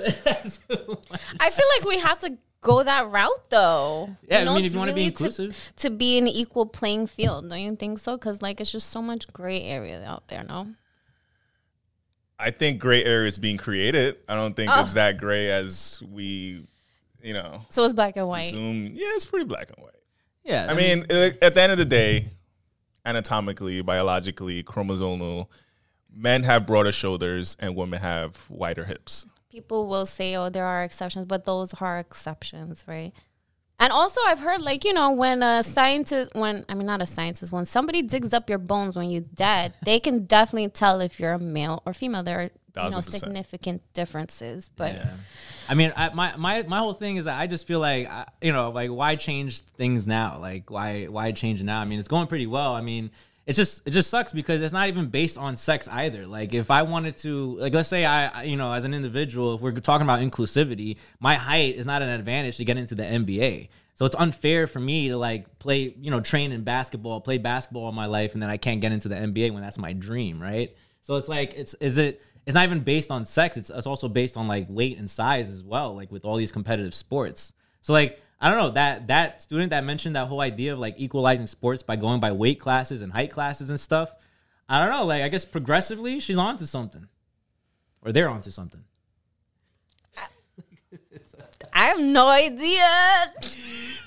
[1.50, 4.14] feel like we have to go that route though.
[4.28, 5.72] Yeah, I know, mean, if you wanna be really inclusive.
[5.76, 8.16] to, to be an equal playing field, don't you think so?
[8.16, 10.44] Because like it's just so much gray area out there.
[10.44, 10.68] No,
[12.38, 14.16] I think gray area is being created.
[14.28, 14.82] I don't think Oh.
[14.82, 16.66] it's that gray as we,
[17.22, 18.46] you know, so it's black and white.
[18.46, 18.86] assume.
[18.94, 19.94] Yeah, it's pretty black and white.
[20.44, 22.30] yeah, I mean, uh, at the end of the day,
[23.04, 25.46] anatomically, biologically, chromosomal,
[26.12, 29.26] men have broader shoulders and women have wider hips.
[29.50, 33.12] People will say, "Oh, there are exceptions," but those are exceptions, right?
[33.80, 37.06] And also, I've heard like you know when a scientist, when I mean not a
[37.06, 41.18] scientist, when somebody digs up your bones when you're dead, they can definitely tell if
[41.18, 42.22] you're a male or female.
[42.22, 42.50] There are
[42.84, 45.10] you know significant differences, but Yeah.
[45.68, 48.26] I mean, I, my my my whole thing is that I just feel like I,
[48.42, 50.38] you know, like why change things now?
[50.38, 51.80] Like why why change now?
[51.80, 52.74] I mean, it's going pretty well.
[52.74, 53.10] I mean,
[53.46, 56.26] it's just it just sucks because it's not even based on sex either.
[56.26, 59.60] Like if I wanted to, like let's say I you know as an individual, if
[59.60, 63.68] we're talking about inclusivity, my height is not an advantage to get into the NBA.
[63.94, 67.84] So it's unfair for me to like play, you know, train in basketball, play basketball
[67.84, 70.40] all my life, and then I can't get into the NBA when that's my dream,
[70.40, 70.74] right?
[71.02, 73.56] So it's like it's is it it's not even based on sex.
[73.56, 76.52] It's it's also based on like weight and size as well, like with all these
[76.52, 77.52] competitive sports.
[77.82, 80.94] So like I don't know that that student that mentioned that whole idea of like
[80.98, 84.14] equalizing sports by going by weight classes and height classes and stuff.
[84.68, 85.04] I don't know.
[85.04, 87.06] Like I guess progressively she's onto something,
[88.02, 88.84] or they're onto something.
[91.72, 92.86] I have no idea.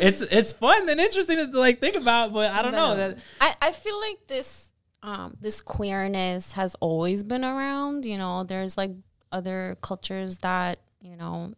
[0.00, 3.18] it's it's fun and interesting to like think about, but I don't know that.
[3.40, 4.68] I, I feel like this
[5.02, 8.06] um this queerness has always been around.
[8.06, 8.92] You know, there's like
[9.30, 11.54] other cultures that, you know,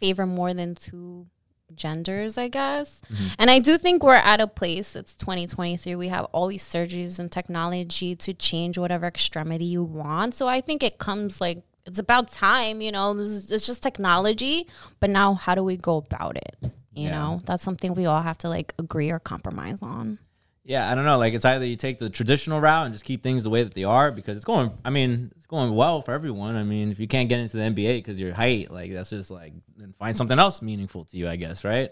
[0.00, 1.26] favor more than two
[1.74, 3.00] genders, I guess.
[3.12, 3.26] Mm-hmm.
[3.38, 5.94] And I do think we're at a place, it's 2023.
[5.94, 10.34] We have all these surgeries and technology to change whatever extremity you want.
[10.34, 14.66] So I think it comes like it's about time, you know, it's, it's just technology.
[15.00, 16.56] But now, how do we go about it?
[16.92, 17.10] You Yeah.
[17.12, 20.18] know, that's something we all have to like agree or compromise on.
[20.64, 21.18] Yeah, I don't know.
[21.18, 23.74] Like it's either you take the traditional route and just keep things the way that
[23.74, 24.70] they are because it's going.
[24.84, 26.56] I mean, it's going well for everyone.
[26.56, 29.30] I mean, if you can't get into the NBA because your height, like that's just
[29.30, 31.90] like then find something else meaningful to you, I guess, right?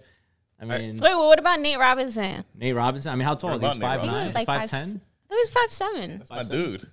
[0.61, 2.45] I mean, Wait, well, what about Nate Robinson?
[2.55, 3.13] Nate Robinson.
[3.13, 3.67] I mean, how tall is he?
[3.67, 4.21] What He's about five Nate I think nine.
[4.21, 4.87] he was like five five.
[5.31, 6.23] He was five seven.
[6.31, 6.89] My dude.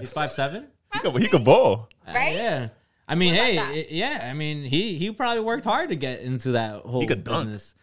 [0.00, 0.68] He's five seven.
[0.92, 1.88] He could, he could ball.
[2.06, 2.34] Right?
[2.34, 2.68] Uh, yeah.
[3.08, 4.28] I mean, What hey, it- yeah.
[4.30, 7.44] I mean, he he probably worked hard to get into that whole he could dunk.
[7.46, 7.74] business.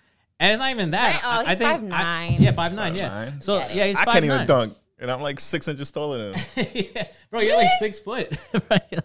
[0.43, 1.21] And it's not even that.
[1.23, 1.91] Oh, I- I he's think 5'9".
[1.93, 2.95] I- yeah, five nine.
[2.95, 3.31] Yeah.
[3.31, 3.43] 5'9".
[3.43, 6.39] So yeah, he's I five can't even dunk, and I'm like six inches taller than
[6.39, 6.67] him.
[6.95, 7.07] yeah.
[7.29, 8.37] Bro, you're like six foot.
[8.69, 8.99] right?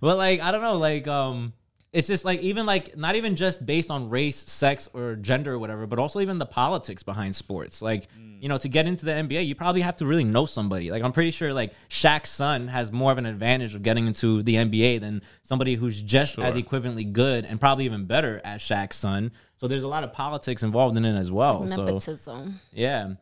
[0.00, 1.52] But like, I don't know, like, um,
[1.92, 5.58] it's just like even like not even just based on race, sex, or gender or
[5.58, 7.82] whatever, but also even the politics behind sports.
[7.82, 8.40] Like, mm.
[8.40, 10.92] you know, to get into the NBA, you probably have to really know somebody.
[10.92, 14.42] Like, I'm pretty sure like Shaq's son has more of an advantage of getting into
[14.44, 16.44] the NBA than somebody who's just Sure.
[16.44, 19.32] as equivalently good and probably even better as Shaq's son.
[19.56, 21.66] So there's a lot of politics involved in it as well.
[21.66, 22.60] So Nepotism.
[22.72, 23.14] yeah.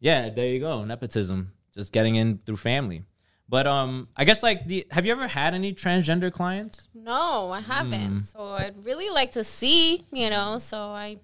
[0.00, 0.84] Yeah, there you go.
[0.84, 1.52] Nepotism.
[1.72, 3.04] Just getting in through family.
[3.48, 6.88] But um I guess like the have you ever had any transgender clients?
[6.94, 8.20] No, I haven't.
[8.20, 10.58] So I'd really like to see, you know.
[10.58, 11.18] So I,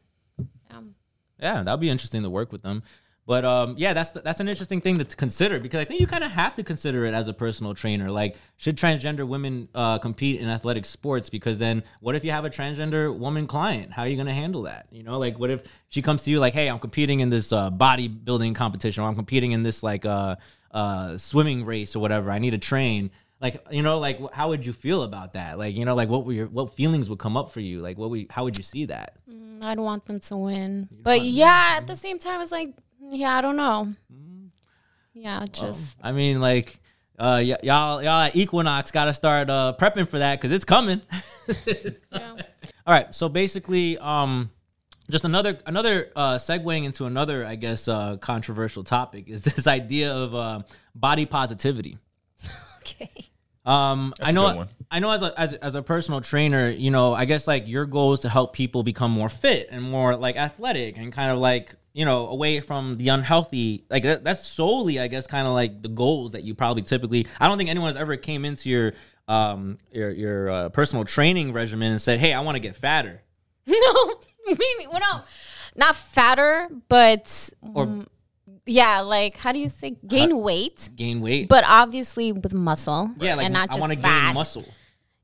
[0.70, 0.94] um,
[1.40, 2.82] Yeah, that'd be interesting to work with them.
[3.24, 6.24] But um yeah, that's that's an interesting thing to consider because I think you kind
[6.24, 8.10] of have to consider it as a personal trainer.
[8.10, 12.44] Like should transgender women uh compete in athletic sports because then what if you have
[12.44, 13.92] a transgender woman client?
[13.92, 14.86] How are you going to handle that?
[14.90, 17.52] You know, like what if she comes to you like, "Hey, I'm competing in this
[17.52, 20.34] uh bodybuilding competition or I'm competing in this like uh
[20.72, 22.30] uh swimming race or whatever.
[22.30, 25.58] I need to train." Like you know, like how would you feel about that?
[25.58, 27.80] Like you know, like what were your what feelings would come up for you?
[27.80, 29.16] Like what we how would you see that?
[29.64, 30.88] I'd want them to win.
[30.90, 33.94] But yeah, at the same time, it's like, yeah, I don't know.
[35.14, 36.80] Yeah, just I mean, like,
[37.18, 40.64] uh, y- y'all, y'all at Equinox got to start uh, prepping for that because it's
[40.64, 41.02] coming.
[41.66, 42.36] yeah.
[42.86, 44.50] All right, so basically, um,
[45.10, 50.12] just another another uh, segueing into another, I guess, uh, controversial topic is this idea
[50.12, 50.62] of uh,
[50.94, 51.98] body positivity.
[52.78, 53.28] okay.
[53.64, 54.48] Um, I a know.
[54.48, 54.68] good one.
[54.90, 55.10] I know.
[55.10, 58.20] As a as, as a personal trainer, you know, I guess like your goal is
[58.20, 62.04] to help people become more fit and more like athletic and kind of like you
[62.04, 63.84] know away from the unhealthy.
[63.88, 67.26] Like that, that's solely, I guess, kind of like the goals that you probably typically.
[67.38, 68.92] I don't think anyone's ever came into your
[69.28, 73.22] um your your uh, personal training regimen and said, "Hey, I want to get fatter."
[73.66, 75.20] no, maybe well, no,
[75.76, 78.06] not fatter, but Or- mm,
[78.66, 80.90] yeah, like how do you say gain weight?
[80.94, 81.48] gain weight.
[81.48, 84.64] But obviously with muscle, yeah, like and not I want to gain muscle.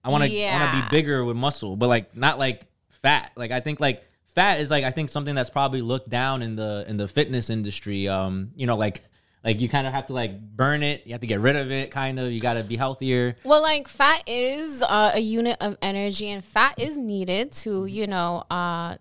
[0.04, 2.66] I want to I want to be bigger with muscle, but like not like
[3.02, 3.32] fat.
[3.36, 4.04] Like I think like
[4.34, 7.50] fat is like I think something that's probably looked down in the in the fitness
[7.50, 8.08] industry.
[8.08, 9.04] Um, you know, like
[9.44, 11.06] like you kind of have to like burn it.
[11.06, 11.90] You have to get rid of it.
[11.90, 12.32] Kind of.
[12.32, 13.36] You got to be healthier.
[13.44, 17.88] Well, like fat is uh, a unit of energy, and fat is needed to, Mm-hmm.
[17.88, 18.96] you know, uh,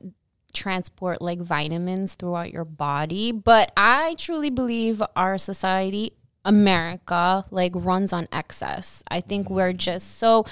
[0.54, 3.32] transport like vitamins throughout your body.
[3.32, 6.14] But I truly believe our society,
[6.46, 9.04] America, like runs on excess.
[9.10, 10.46] I think we're just so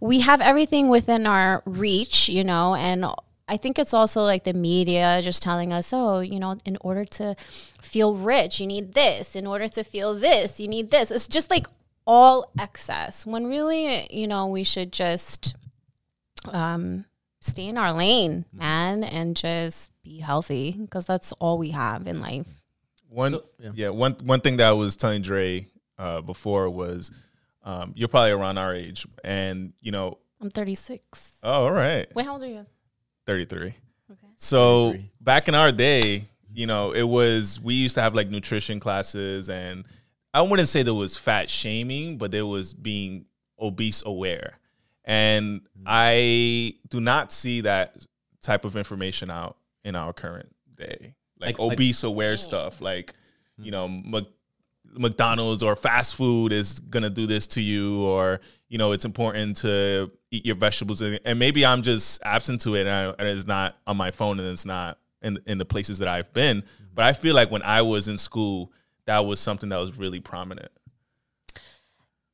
[0.00, 3.04] we have everything within our reach, you know, and
[3.48, 7.04] I think it's also like the media just telling us, oh, you know, in order
[7.04, 7.34] to
[7.80, 9.34] feel rich, you need this.
[9.36, 11.10] In order to feel this, you need this.
[11.10, 11.66] It's just like
[12.06, 15.54] all excess when really, you know, we should just
[16.52, 17.04] um,
[17.40, 22.20] stay in our lane, man, and just be healthy because that's all we have in
[22.20, 22.46] life.
[23.08, 23.70] One, So- yeah.
[23.74, 23.88] yeah.
[23.90, 25.66] one one thing that I was telling Dre
[25.98, 27.10] uh, before was,
[27.62, 31.32] um, you're probably around our age, and you know, I'm 36.
[31.42, 32.66] oh, all right, Wait, how old are you?
[33.26, 33.60] 33.
[33.60, 33.76] Okay.
[34.36, 35.10] So 33.
[35.20, 39.48] back in our day, you know, it was we used to have like nutrition classes,
[39.48, 39.84] and
[40.34, 43.26] I wouldn't say there was fat shaming, but there was being
[43.58, 44.58] obese aware,
[45.04, 45.84] and mm-hmm.
[45.86, 48.06] I do not see that
[48.42, 53.14] type of information out in our current day, like, Like- like- obese aware stuff, like
[53.56, 54.10] you hmm.
[54.10, 54.26] know.
[54.92, 59.04] Mc- McDonald's or fast food is gonna do this to you, or you know, it's
[59.04, 63.04] important to eat your vegetables, and, and maybe I'm just absent to it, and, I,
[63.18, 66.32] and it's not on my phone, and it's not in in the places that I've
[66.32, 66.62] been.
[66.94, 68.72] But I feel like when I was in school,
[69.06, 70.70] that was something that was really prominent.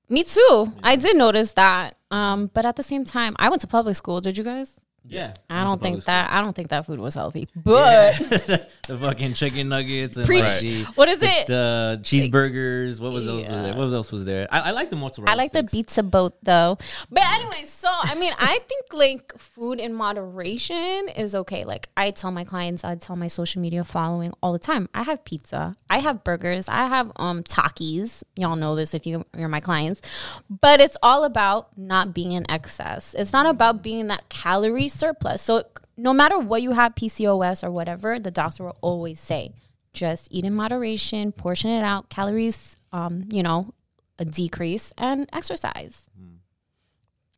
[0.08, 0.72] Me too.
[0.82, 1.96] I did notice that.
[2.10, 4.20] Um, but at the same time, I went to public school.
[4.20, 4.80] Did you guys?
[5.08, 6.30] Yeah, I don't think that.
[6.30, 7.48] I don't think that food was healthy.
[7.56, 10.42] But the fucking chicken nuggets and Preach.
[10.42, 11.46] like the, what is it?
[11.46, 13.00] the cheeseburgers.
[13.00, 13.42] What was else?
[13.42, 13.62] Yeah.
[13.62, 13.74] there?
[13.74, 14.46] What else was there?
[14.50, 15.32] I, I like the mozzarella.
[15.32, 16.76] I like the pizza boat though.
[17.10, 21.64] But anyway, so I mean, I think like food in moderation is okay.
[21.64, 24.88] Like I tell my clients, I tell my social media following all the time.
[24.94, 28.22] I have pizza, I have burgers, I have um Takis.
[28.36, 30.02] Y'all know this if you you're my clients.
[30.48, 33.14] But it's all about not being in excess.
[33.18, 35.42] It's not about being that calorie surplus.
[35.42, 35.62] So
[35.96, 39.52] no matter what you have, PCOS or whatever, the doctor will always say,
[39.92, 43.74] just eat in moderation, portion it out, calories, um, you know,
[44.18, 46.08] a decrease and exercise.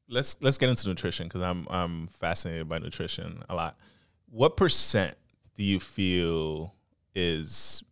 [0.08, 3.78] Let's let's get into nutrition because I'm I'm fascinated by nutrition a lot.
[4.28, 5.16] What percent
[5.54, 6.74] do you feel
[7.14, 7.84] is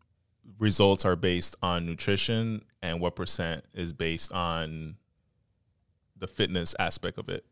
[0.59, 4.97] results are based on nutrition, and what percent is based on
[6.17, 7.45] the fitness aspect of it,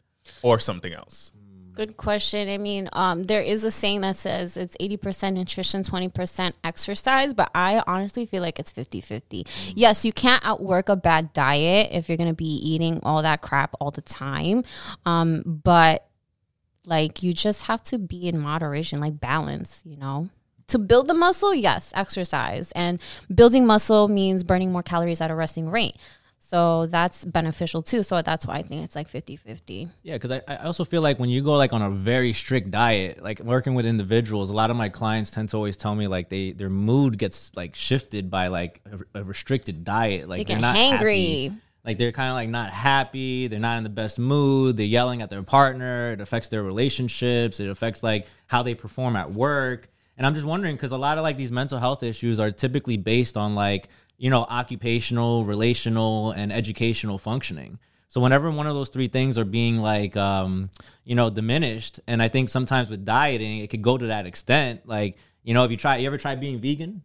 [0.42, 1.32] or something else?
[1.76, 2.48] Good question.
[2.48, 7.50] I mean, um, there is a saying that says it's 80% nutrition, 20% exercise, but
[7.54, 9.46] I honestly feel like it's 50 50.
[9.74, 13.42] Yes, you can't outwork a bad diet if you're going to be eating all that
[13.42, 14.64] crap all the time.
[15.04, 16.08] Um, but
[16.86, 20.30] like, you just have to be in moderation, like balance, you know?
[20.68, 22.72] To build the muscle, yes, exercise.
[22.72, 25.96] And building muscle means burning more calories at a resting rate.
[26.38, 28.02] So that's beneficial too.
[28.04, 29.88] So that's why I think it's like 50 50.
[30.04, 32.70] Yeah, because I, I also feel like when you go like on a very strict
[32.70, 36.06] diet, like working with individuals, a lot of my clients tend to always tell me
[36.06, 38.80] like they their mood gets like shifted by like
[39.14, 40.28] a, a restricted diet.
[40.28, 41.46] Like They they're not hangry.
[41.48, 41.52] happy.
[41.84, 43.48] Like they're kind of like not happy.
[43.48, 44.76] They're not in the best mood.
[44.76, 46.12] They're yelling at their partner.
[46.12, 47.60] It affects their relationships.
[47.60, 49.88] It affects like how they perform at work.
[50.16, 52.96] And I'm just wondering because a lot of like these mental health issues are typically
[52.96, 57.78] based on like you know occupational, relational, and educational functioning.
[58.08, 60.70] So whenever one of those three things are being like um,
[61.04, 64.82] you know diminished, and I think sometimes with dieting it could go to that extent.
[64.86, 67.02] Like you know if you try, you ever try being vegan?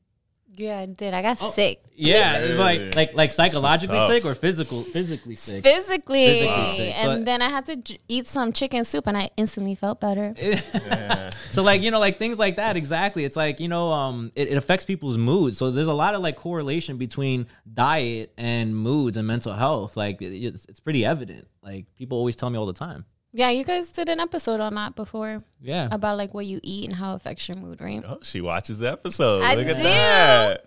[0.57, 1.13] Yeah, I did.
[1.13, 1.49] I got Oh.
[1.51, 1.81] sick.
[1.95, 5.63] Yeah, it's like like like psychologically sick or physical physically sick.
[5.63, 6.97] physically, Physically sick.
[6.97, 9.99] So- and then I had to j- eat some chicken soup, and I instantly felt
[10.01, 10.33] better.
[11.51, 13.25] So like you know like things like that exactly.
[13.25, 15.57] It's like you know um it, it affects people's moods.
[15.57, 19.97] So there's a lot of like correlation between diet and moods and mental health.
[19.97, 21.47] Like it's it's pretty evident.
[21.61, 23.03] Like people always tell me all the time.
[23.33, 25.87] Yeah, you guys did an episode on that before Yeah.
[25.91, 28.03] about like what you eat and how it affects your mood, right?
[28.05, 29.43] Oh, she watches the episode.
[29.43, 29.83] I Look at do.
[29.83, 30.65] that.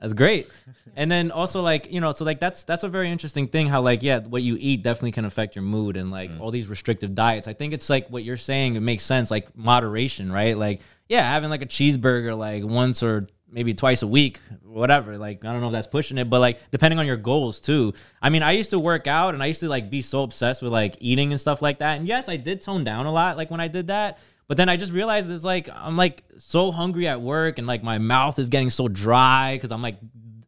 [0.00, 0.48] That's great.
[0.96, 3.80] And then also like, you know, so like that's that's a very interesting thing how
[3.80, 6.40] like yeah, what you eat definitely can affect your mood and like mm.
[6.40, 7.48] all these restrictive diets.
[7.48, 10.56] I think it's like what you're saying it makes sense like moderation, right?
[10.56, 15.16] Like yeah, having like a cheeseburger like once or maybe twice a week, whatever.
[15.16, 17.94] Like I don't know if that's pushing it, but like depending on your goals too.
[18.20, 20.60] I mean, I used to work out and I used to like be so obsessed
[20.60, 21.98] with like eating and stuff like that.
[21.98, 24.18] And yes, I did tone down a lot like when I did that.
[24.46, 27.82] But then I just realized it's like I'm like so hungry at work and like
[27.82, 29.96] my mouth is getting so dry because I'm like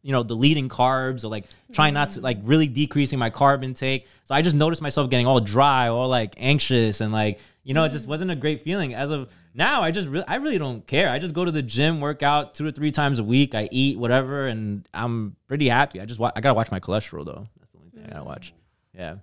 [0.03, 2.25] you know deleting carbs or like trying not to mm-hmm.
[2.25, 4.07] like really decreasing my carb intake.
[4.25, 7.83] So I just noticed myself getting all dry, all like anxious and like you know
[7.83, 8.93] it just wasn't a great feeling.
[8.93, 11.09] As of now, I just re- I really don't care.
[11.09, 13.53] I just go to the gym, work out two or three times a week.
[13.55, 15.99] I eat whatever, and I'm pretty happy.
[15.99, 17.45] I just wa- I gotta watch my cholesterol though.
[17.59, 18.53] That's the only thing I gotta watch.
[18.93, 19.15] Yeah.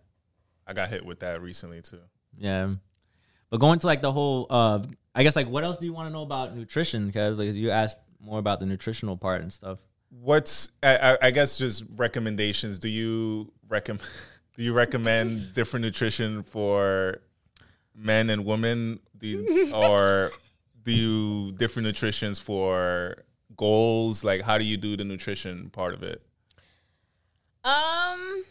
[0.66, 2.00] I got hit with that recently too.
[2.38, 2.74] Yeah.
[3.50, 4.80] But going to like the whole, uh,
[5.14, 7.06] I guess like what else do you want to know about nutrition?
[7.06, 9.78] Because like you asked more about the nutritional part and stuff.
[10.10, 12.78] What's I, I- I guess just recommendations?
[12.78, 14.02] Do you recommend
[14.56, 17.20] do you recommend different nutrition for
[17.94, 19.00] men and women?
[19.16, 20.30] Do you, or
[20.82, 23.16] do you different nutritions for
[23.56, 24.24] goals?
[24.24, 26.22] Like how do you do the nutrition part of it?
[27.64, 28.44] Um,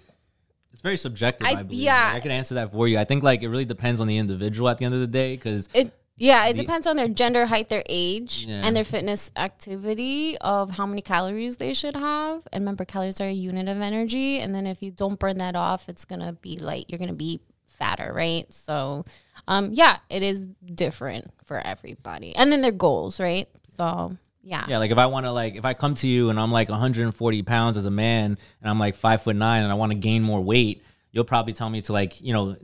[0.71, 1.47] It's very subjective.
[1.47, 1.79] I, I- believe.
[1.79, 2.07] yeah.
[2.07, 2.97] Like, I can answer that for you.
[2.97, 5.35] I think like it really depends on the individual at the end of the day.
[5.35, 8.61] Because it yeah, it The- depends on their gender, height, their age, Yeah.
[8.63, 12.47] and their fitness activity of how many calories they should have.
[12.51, 14.39] And remember, calories are a unit of energy.
[14.39, 17.39] And then if you don't burn that off, it's gonna be like you're gonna be
[17.67, 18.51] fatter, right?
[18.53, 19.05] So,
[19.47, 20.41] um, yeah, it is
[20.73, 22.35] different for everybody.
[22.35, 23.47] And then their goals, right?
[23.75, 24.65] So, yeah.
[24.67, 26.69] yeah, like if I want to like if I come to you and I'm like
[26.69, 29.97] 140 pounds as a man and I'm like five foot nine and I want to
[29.97, 32.55] gain more weight, you'll probably tell me to like you know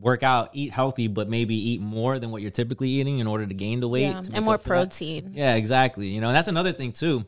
[0.00, 3.44] work out, eat healthy, but maybe eat more than what you're typically eating in order
[3.44, 4.90] to gain the weight Yeah, and more for that.
[4.90, 5.32] protein.
[5.34, 6.06] Yeah, exactly.
[6.08, 7.24] You know, and that's another thing too.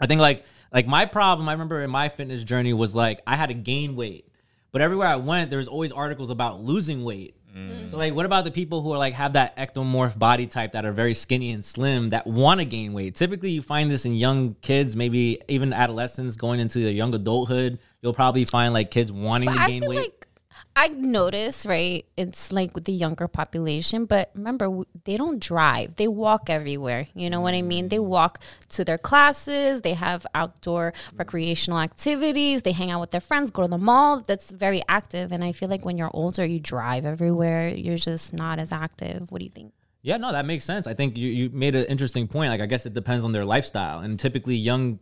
[0.00, 3.36] I think like like my problem, I remember in my fitness journey was like I
[3.36, 4.28] had to gain weight.
[4.72, 7.36] But everywhere I went, there was always articles about losing weight.
[7.54, 7.88] Mm.
[7.88, 10.84] So like what about the people who are like have that ectomorph body type that
[10.84, 13.14] are very skinny and slim that want to gain weight?
[13.14, 17.78] Typically you find this in young kids, maybe even adolescents going into their young adulthood.
[18.00, 19.96] You'll probably find like kids wanting But to I gain weight.
[19.98, 20.28] like
[20.74, 22.06] I notice, right?
[22.16, 27.06] It's like with the younger population, but remember, they don't drive; they walk everywhere.
[27.14, 27.88] You know what I mean?
[27.88, 28.04] They mm.
[28.04, 29.82] walk to their classes.
[29.82, 32.62] They have outdoor recreational activities.
[32.62, 34.22] They hang out with their friends, go to the mall.
[34.26, 35.30] That's very active.
[35.30, 37.68] And I feel like when you're older, you drive everywhere.
[37.68, 39.30] You're just not as active.
[39.30, 39.72] What do you think?
[40.02, 40.88] Yeah, no, that makes sense.
[40.88, 42.50] I think you, you made an interesting point.
[42.50, 44.00] Like, I guess it depends on their lifestyle.
[44.00, 44.98] And typically, young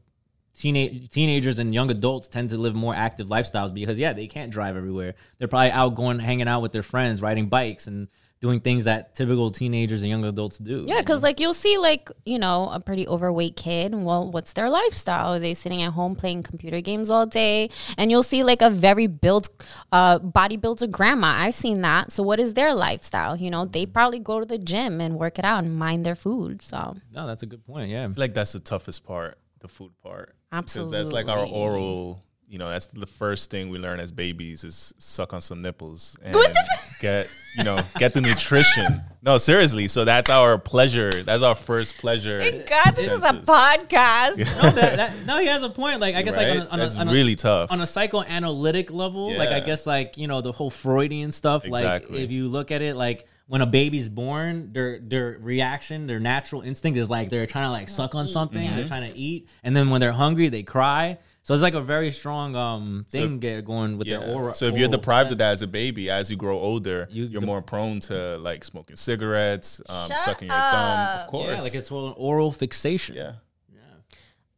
[0.54, 4.50] teenage teenagers and young adults tend to live more active lifestyles because, yeah, they can't
[4.50, 5.14] drive everywhere.
[5.38, 8.08] They're probably out going, hanging out with their friends, riding bikes, and
[8.40, 10.84] doing things that typical teenagers and young adults do.
[10.88, 13.94] Yeah, because like you'll see like you know a pretty overweight kid.
[13.94, 15.34] Well, what's their lifestyle?
[15.34, 17.68] Are they sitting at home playing computer games all day?
[17.98, 19.50] And you'll see like a very built,
[19.92, 21.34] uh, bodybuilder grandma.
[21.36, 22.12] I've seen that.
[22.12, 23.36] So what is their lifestyle?
[23.36, 26.14] You know, they probably go to the gym and work it out and mind their
[26.14, 26.62] food.
[26.62, 27.90] So No, that's a good point.
[27.90, 28.04] Yeah.
[28.04, 30.34] I feel like that's the toughest part, the food part.
[30.52, 32.22] 'Cause that's like our oral.
[32.48, 36.16] You know, that's the first thing we learn as babies is suck on some nipples
[36.20, 36.66] and What the
[37.00, 39.02] get you know get the nutrition.
[39.22, 39.86] No, seriously.
[39.86, 41.12] So that's our pleasure.
[41.22, 42.38] That's our first pleasure.
[42.40, 44.38] Thank God, this is a podcast.
[44.38, 46.00] no, that, that, no, he has a point.
[46.00, 46.58] Like, I guess, Right?
[46.58, 47.70] like, on a, on a, that's on a- really tough.
[47.70, 51.64] on a psychoanalytic level, like I guess like you know the whole Freudian stuff.
[51.64, 52.16] Exactly.
[52.16, 56.20] Like if you look at it, like when a baby's born, their their reaction, their
[56.20, 58.76] natural instinct is like they're trying to like suck on something, Mm-hmm.
[58.76, 61.18] they're trying to eat, and then when they're hungry, they cry.
[61.42, 64.18] So it's like a very strong um thing get going with Yeah.
[64.20, 64.54] their oral.
[64.54, 67.24] so if you're oral deprived of that as a baby, as you grow older, You-
[67.24, 71.18] you, are the- more prone to like smoking cigarettes, um, Shut sucking your thumb.
[71.22, 71.48] Of course.
[71.56, 73.16] yeah, like it's an oral fixation.
[73.16, 73.32] yeah.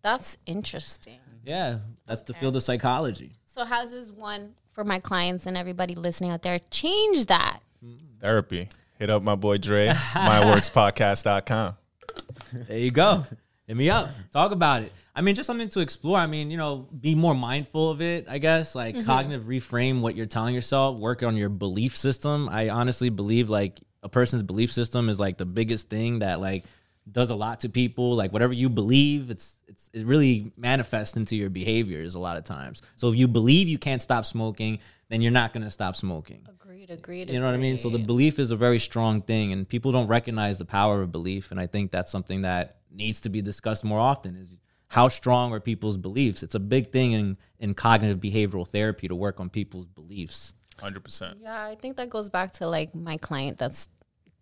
[0.02, 1.20] That's interesting.
[1.44, 3.32] Yeah, that's the field of psychology.
[3.46, 7.60] So how does one for my clients and everybody listening out there change that?
[8.20, 8.68] Therapy.
[9.02, 11.74] Hit up my boy Dre, myworkspodcast.com.
[12.68, 13.24] There you go.
[13.66, 14.10] Hit me up.
[14.32, 14.92] Talk about it.
[15.12, 16.18] I mean, just something to explore.
[16.18, 18.76] I mean, you know, be more mindful of it, I guess.
[18.76, 19.04] Like Mm-hmm.
[19.06, 22.48] cognitive reframe what you're telling yourself, work on your belief system.
[22.48, 26.64] I honestly believe like a person's belief system is like the biggest thing that like
[27.10, 28.14] does a lot to people.
[28.14, 32.44] Like whatever you believe, it's it's it really manifests into your behaviors a lot of
[32.44, 32.82] times.
[32.94, 34.78] So if you believe you can't stop smoking,
[35.08, 36.46] then you're not gonna stop smoking.
[36.48, 36.61] Agreed,
[36.92, 37.30] agreed.
[37.30, 37.78] You know what I mean?
[37.78, 41.10] So the belief is a very strong thing, and people don't recognize the power of
[41.12, 41.50] belief.
[41.50, 44.36] And I think that's something that needs to be discussed more often.
[44.36, 44.56] Is
[44.88, 46.42] how strong are people's beliefs?
[46.42, 50.54] It's a big thing in in cognitive behavioral therapy to work on people's beliefs.
[50.78, 51.36] 100%.
[51.40, 53.88] Yeah, I think that goes back to like my client that's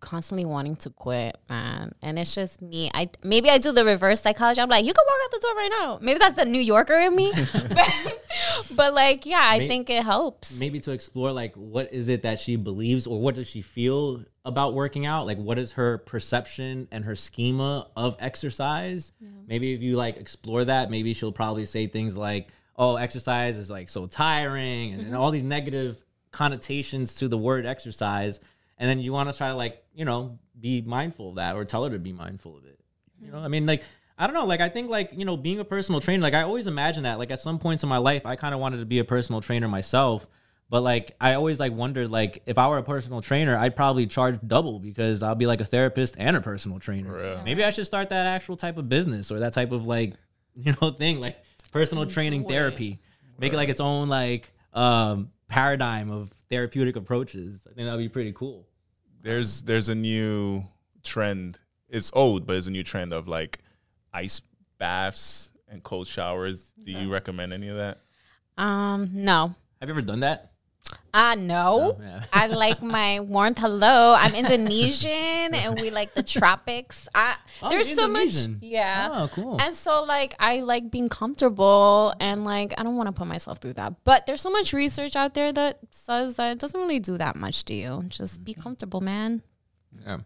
[0.01, 1.93] constantly wanting to quit, man.
[2.01, 2.91] And it's just me.
[2.93, 4.59] I maybe I do the reverse psychology.
[4.59, 5.99] I'm like, you can walk out the door right now.
[6.01, 7.31] Maybe that's the New Yorker in me.
[7.53, 8.19] but,
[8.75, 10.57] but like, yeah, I May- think it helps.
[10.59, 14.25] maybe to explore like what is it that she believes or what does she feel
[14.43, 19.11] about working out like what is her perception and her schema of exercise
[19.47, 23.69] maybe if you like explore that maybe she'll probably say things like oh exercise is
[23.69, 25.21] like so tiring and, and mm-hmm.
[25.21, 28.39] all these negative connotations to the word exercise
[28.81, 31.63] and then you want to try to like you know be mindful of that or
[31.63, 32.79] tell her to be mindful of it.
[33.21, 33.65] You know i mean?
[33.65, 33.83] Like
[34.17, 36.43] i don't know like i think like you know being a personal trainer like i
[36.43, 38.85] always imagine that like at some points in my life i kind of wanted to
[38.85, 40.27] be a personal trainer myself
[40.69, 44.05] but like i always like wondered like if i were a personal trainer i'd probably
[44.05, 47.15] charge double because i'll be like a therapist and a personal trainer.
[47.15, 47.41] Real.
[47.43, 50.13] maybe i should start that actual type of business or that type of like
[50.55, 51.37] you know thing like
[51.71, 52.99] personal training therapy.
[53.39, 57.65] Make it like its own like um paradigm of therapeutic approaches.
[57.65, 58.67] I think that'd be pretty cool
[59.21, 60.63] there's there's a new
[61.03, 61.59] trend.
[61.89, 63.59] It's old, but it's a new trend of like
[64.13, 64.41] ice
[64.77, 66.71] baths and cold showers.
[66.83, 67.99] Do you recommend any of that?
[68.57, 69.55] Um, no.
[69.79, 70.50] have you ever done that
[71.13, 71.97] Ah, no.
[71.99, 72.23] Oh, yeah.
[72.33, 73.57] I like my warmth.
[73.57, 75.09] Hello, I'm Indonesian,
[75.53, 77.07] and we like the tropics.
[77.13, 79.09] I, Oh, there's so much, yeah.
[79.11, 79.61] Oh, cool.
[79.61, 83.59] And so, like, I like being comfortable, and like, I don't want to put myself
[83.59, 83.93] through that.
[84.03, 87.35] But there's so much research out there that says that it doesn't really do that
[87.35, 88.03] much to you.
[88.07, 89.41] Just be comfortable, man.
[90.05, 90.19] Yeah.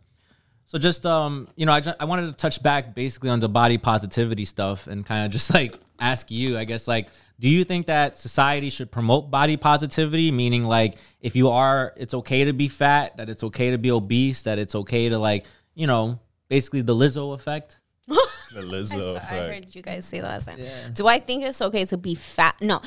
[0.67, 3.49] So just um, you know, I just, I wanted to touch back basically on the
[3.49, 7.09] body positivity stuff and kind of just like ask you, I guess, like,
[7.39, 10.31] do you think that society should promote body positivity?
[10.31, 13.91] Meaning, like, if you are, it's okay to be fat, that it's okay to be
[13.91, 17.79] obese, that it's okay to like, you know, basically the Lizzo effect.
[18.07, 18.15] The
[18.57, 19.53] I, Lizzo saw- I effect.
[19.53, 20.59] heard you guys say that last time.
[20.93, 22.55] Do I think it's okay to be fat?
[22.61, 22.81] No.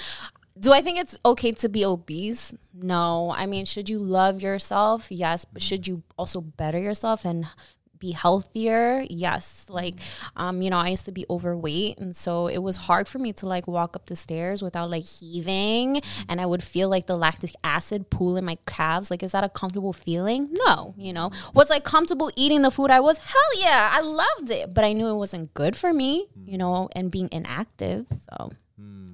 [0.58, 2.54] Do I think it's okay to be obese?
[2.74, 3.32] No.
[3.36, 5.08] I mean, should you love yourself?
[5.10, 5.44] Yes.
[5.44, 5.66] But mm.
[5.66, 7.46] should you also better yourself and
[7.98, 9.04] be healthier?
[9.08, 9.66] Yes.
[9.68, 10.42] Like, mm-hmm.
[10.42, 13.32] um, you know, I used to be overweight, and so it was hard for me
[13.34, 16.22] to like walk up the stairs without like heaving, mm-hmm.
[16.28, 19.10] and I would feel like the lactic acid pool in my calves.
[19.10, 20.48] Like, is that a comfortable feeling?
[20.66, 20.94] No.
[20.96, 21.58] You know, mm-hmm.
[21.58, 23.18] was I comfortable eating the food I was?
[23.18, 26.28] Hell yeah, I loved it, but I knew it wasn't good for me.
[26.44, 28.06] You know, and being inactive.
[28.12, 28.52] So,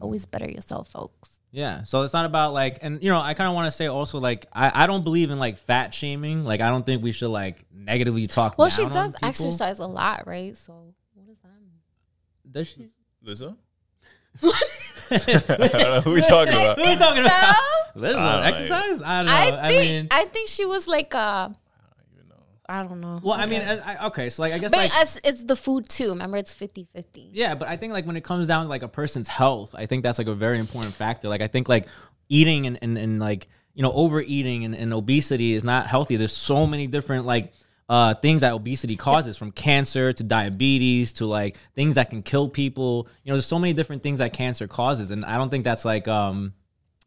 [0.01, 1.41] always better yourself, folks.
[1.55, 1.85] Yeah.
[1.85, 4.19] So it's not about like, and you know, I kind of want to say also
[4.19, 6.43] like, I, I don't believe in like fat shaming.
[6.45, 8.55] Like, I don't think we should like negatively talk.
[8.55, 8.59] About.
[8.59, 9.29] Well, she down on does people.
[9.29, 10.57] exercise a lot, right?
[10.57, 12.51] So, what does that mean?
[12.51, 12.89] Does she?
[13.25, 13.55] Lizzo?
[15.13, 16.77] I don't know who we talking about.
[16.77, 17.55] Who are you talking So, about?
[17.95, 18.41] Lizzo, I don't know.
[18.43, 19.03] exercise?
[19.03, 19.33] I don't know.
[19.33, 21.51] I I, think mean, I think she was like uh
[22.69, 23.21] I don't know.
[23.23, 24.31] well, I mean, I, I, okay.
[24.31, 26.11] So like, I guess but like, it's, it's the food too.
[26.11, 27.31] Remember, it's 50-50.
[27.33, 29.87] yeah, but I think like when it comes down to like a person's health, I
[29.87, 31.29] think that's like a very important factor.
[31.29, 31.87] Like, I think like
[32.29, 36.17] eating and and, and like you know overeating and, and obesity is not healthy.
[36.17, 37.53] There's so many different like
[37.89, 42.49] uh, things that obesity causes, from cancer to diabetes to like things that can kill
[42.49, 43.09] people.
[43.25, 45.85] You know, there's so many different things that cancer causes, and I don't think that's
[45.85, 46.55] like um,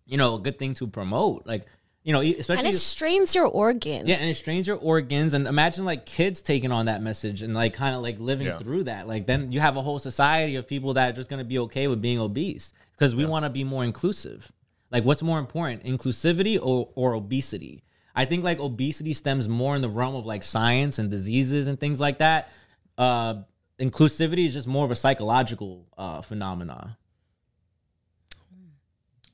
[0.08, 1.45] you know, a good thing to promote.
[1.45, 1.66] Like,
[2.08, 4.08] you know, especially And it strains your organs.
[4.08, 5.34] yeah, and it strains your organs.
[5.34, 8.60] And imagine like kids taking on that message and like kind of like living Yeah.
[8.60, 9.10] through that.
[9.10, 11.89] Like then you have a whole society of people that are just gonna be okay
[11.89, 14.49] with being obese because we want to be more inclusive.
[14.89, 17.84] Like what's more important, inclusivity or, or obesity?
[18.16, 21.78] I think like obesity stems more in the realm of like science and diseases and
[21.78, 22.49] things like that.
[22.97, 23.41] Uh,
[23.80, 26.97] inclusivity is just more of a psychological uh, phenomena.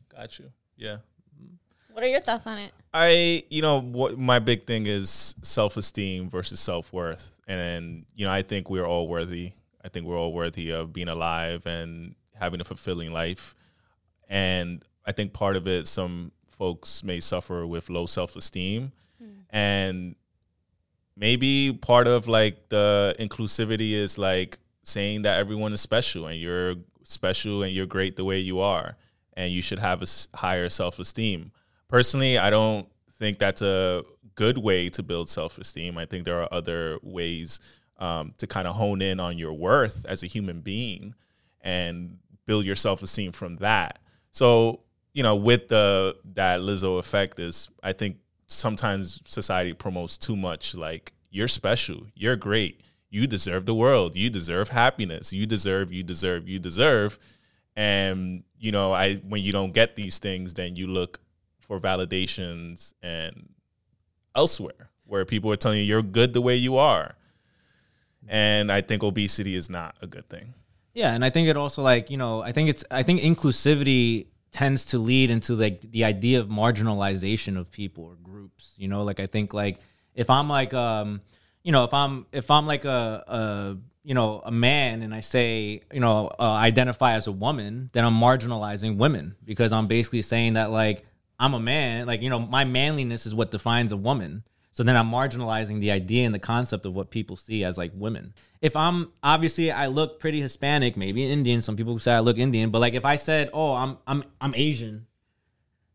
[0.09, 0.51] Got you.
[0.75, 0.97] Yeah.
[1.93, 2.71] What are your thoughts on it?
[2.91, 8.25] I, you know, what my big thing is self esteem versus self worth, and you
[8.25, 9.53] know, I think we're all worthy.
[9.85, 13.53] I think we're all worthy of being alive and having a fulfilling life.
[14.27, 19.41] And I think part of it, some folks may suffer with low self esteem, hmm.
[19.51, 20.15] and
[21.15, 26.75] maybe part of like the inclusivity is like saying that everyone is special and you're
[27.03, 28.97] special and you're great the way you are,
[29.33, 31.51] and you should have a higher self esteem
[31.93, 32.87] personally i don't
[33.19, 34.03] think that's a
[34.35, 35.97] good way to build self-esteem.
[35.97, 37.59] I think there are other ways
[37.97, 41.13] um, to kind of hone in on your worth as a human being
[41.61, 43.99] and build your self-esteem from that.
[44.31, 44.81] So
[45.13, 48.17] you know with the that lizzo effect is i think
[48.47, 52.07] sometimes society promotes too much like you're special.
[52.15, 52.81] You're great.
[53.09, 54.15] You deserve the world.
[54.15, 55.33] You deserve happiness.
[55.33, 57.19] You deserve you deserve you deserve.
[57.75, 61.19] And you know i when you don't get these things then you look
[61.67, 63.49] for validations and
[64.35, 67.15] elsewhere where people are telling you you're good the way you are
[68.27, 70.53] and i think obesity is not a good thing
[70.95, 74.27] Yeah, and I think it also like you know I think it's I think inclusivity
[74.51, 78.75] tends to lead into like the idea of marginalization of people or groups.
[78.77, 79.79] You know, like I think like
[80.13, 81.21] if I'm like um
[81.63, 85.21] you know if I'm if I'm like a a you know a man and I
[85.21, 90.21] say you know uh, identify as a woman, then I'm marginalizing women because I'm basically
[90.21, 91.05] saying that like
[91.43, 94.43] I'm a man, like you know my manliness is what defines a woman.
[94.71, 97.91] So then I'm marginalizing the idea and the concept of what people see as like
[97.93, 98.33] women.
[98.61, 101.61] If I'm obviously I look pretty Hispanic, maybe Indian.
[101.61, 104.53] Some people say I look Indian, but like if I said, "Oh, I'm I'm I'm
[104.55, 105.05] Asian,"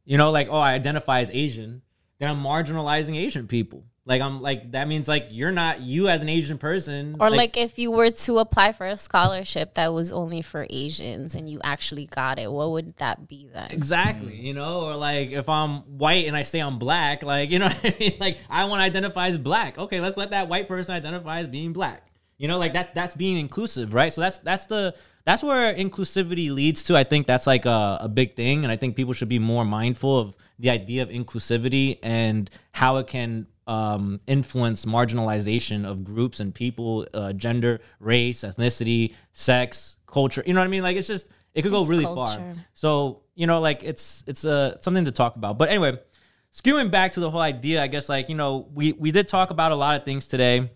[0.04, 1.80] you know, like oh I identify as Asian,
[2.18, 3.84] then I'm marginalizing Asian people.
[4.08, 7.16] Like I'm like that means like you're not you as an Asian person.
[7.20, 11.34] Or like, if you were to apply for a scholarship that was only for Asians
[11.34, 13.70] and you actually got it, what would that be then?
[13.70, 17.58] Exactly, you know, or like if I'm white and I say I'm black, like you
[17.58, 18.16] know what I mean?
[18.18, 19.76] Like I want to identify as black.
[19.76, 22.08] Okay, let's let that white person identify as being black.
[22.38, 24.10] You know, like that's that's being inclusive, right?
[24.10, 24.94] So that's that's the
[25.26, 26.96] that's where inclusivity leads to.
[26.96, 29.66] I think that's like a, a big thing, and I think people should be more
[29.66, 36.40] mindful of the idea of inclusivity and how it can um, influence marginalization of groups
[36.40, 40.42] and people, uh, gender, race, ethnicity, sex, culture.
[40.46, 40.82] You know what I mean?
[40.82, 42.38] Like it's just it could go It's really culture.
[42.38, 42.54] far.
[42.72, 45.58] So you know, like it's it's uh, something to talk about.
[45.58, 45.98] But anyway,
[46.52, 49.50] skewing back to the whole idea, I guess like you know we we did talk
[49.50, 50.70] about a lot of things today.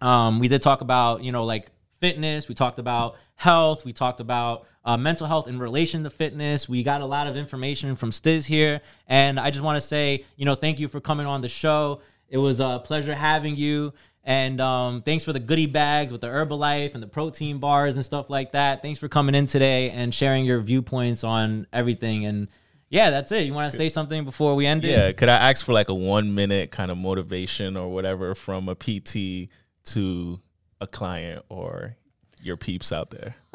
[0.00, 1.70] Um, we did talk about you know like
[2.00, 2.48] fitness.
[2.48, 3.86] We talked about health.
[3.86, 6.68] We talked about uh, mental health in relation to fitness.
[6.68, 10.26] We got a lot of information from Stiz here, and I just want to say
[10.36, 12.02] you know thank you for coming on the show.
[12.28, 13.94] It was a pleasure having you.
[14.22, 18.04] And um, thanks for the goodie bags with the Herbalife and the protein bars and
[18.04, 18.82] stuff like that.
[18.82, 22.26] Thanks for coming in today and sharing your viewpoints on everything.
[22.26, 22.48] And
[22.90, 23.46] yeah, that's it.
[23.46, 24.90] You want to say something before we end it?
[24.90, 28.68] Yeah, could I ask for like a one minute kind of motivation or whatever from
[28.68, 29.48] a PT
[29.86, 30.40] to
[30.80, 31.96] a client or
[32.42, 33.36] your peeps out there?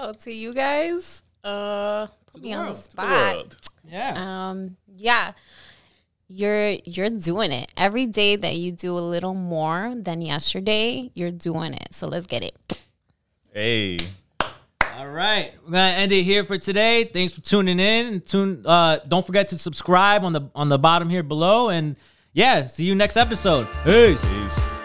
[0.00, 3.34] Oh, to you guys, uh, put me on the To the spot.
[3.34, 3.56] world.
[3.90, 4.14] Yeah.
[4.50, 5.32] Um, yeah,
[6.28, 11.10] you're you're doing it every day that you do a little more than yesterday.
[11.14, 11.88] You're doing it.
[11.94, 12.56] So let's get it.
[13.52, 13.98] Hey.
[14.96, 17.04] All right, we're gonna end it here for today.
[17.04, 18.06] Thanks for tuning in.
[18.14, 18.62] And tune.
[18.66, 21.68] Uh, don't forget to subscribe on the on the bottom here below.
[21.70, 21.94] And
[22.32, 23.66] yeah, see you next episode.
[23.84, 24.20] Peace.
[24.32, 24.78] Peace.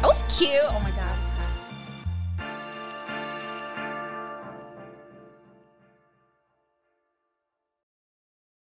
[0.00, 0.50] That was cute.
[0.68, 0.92] Oh my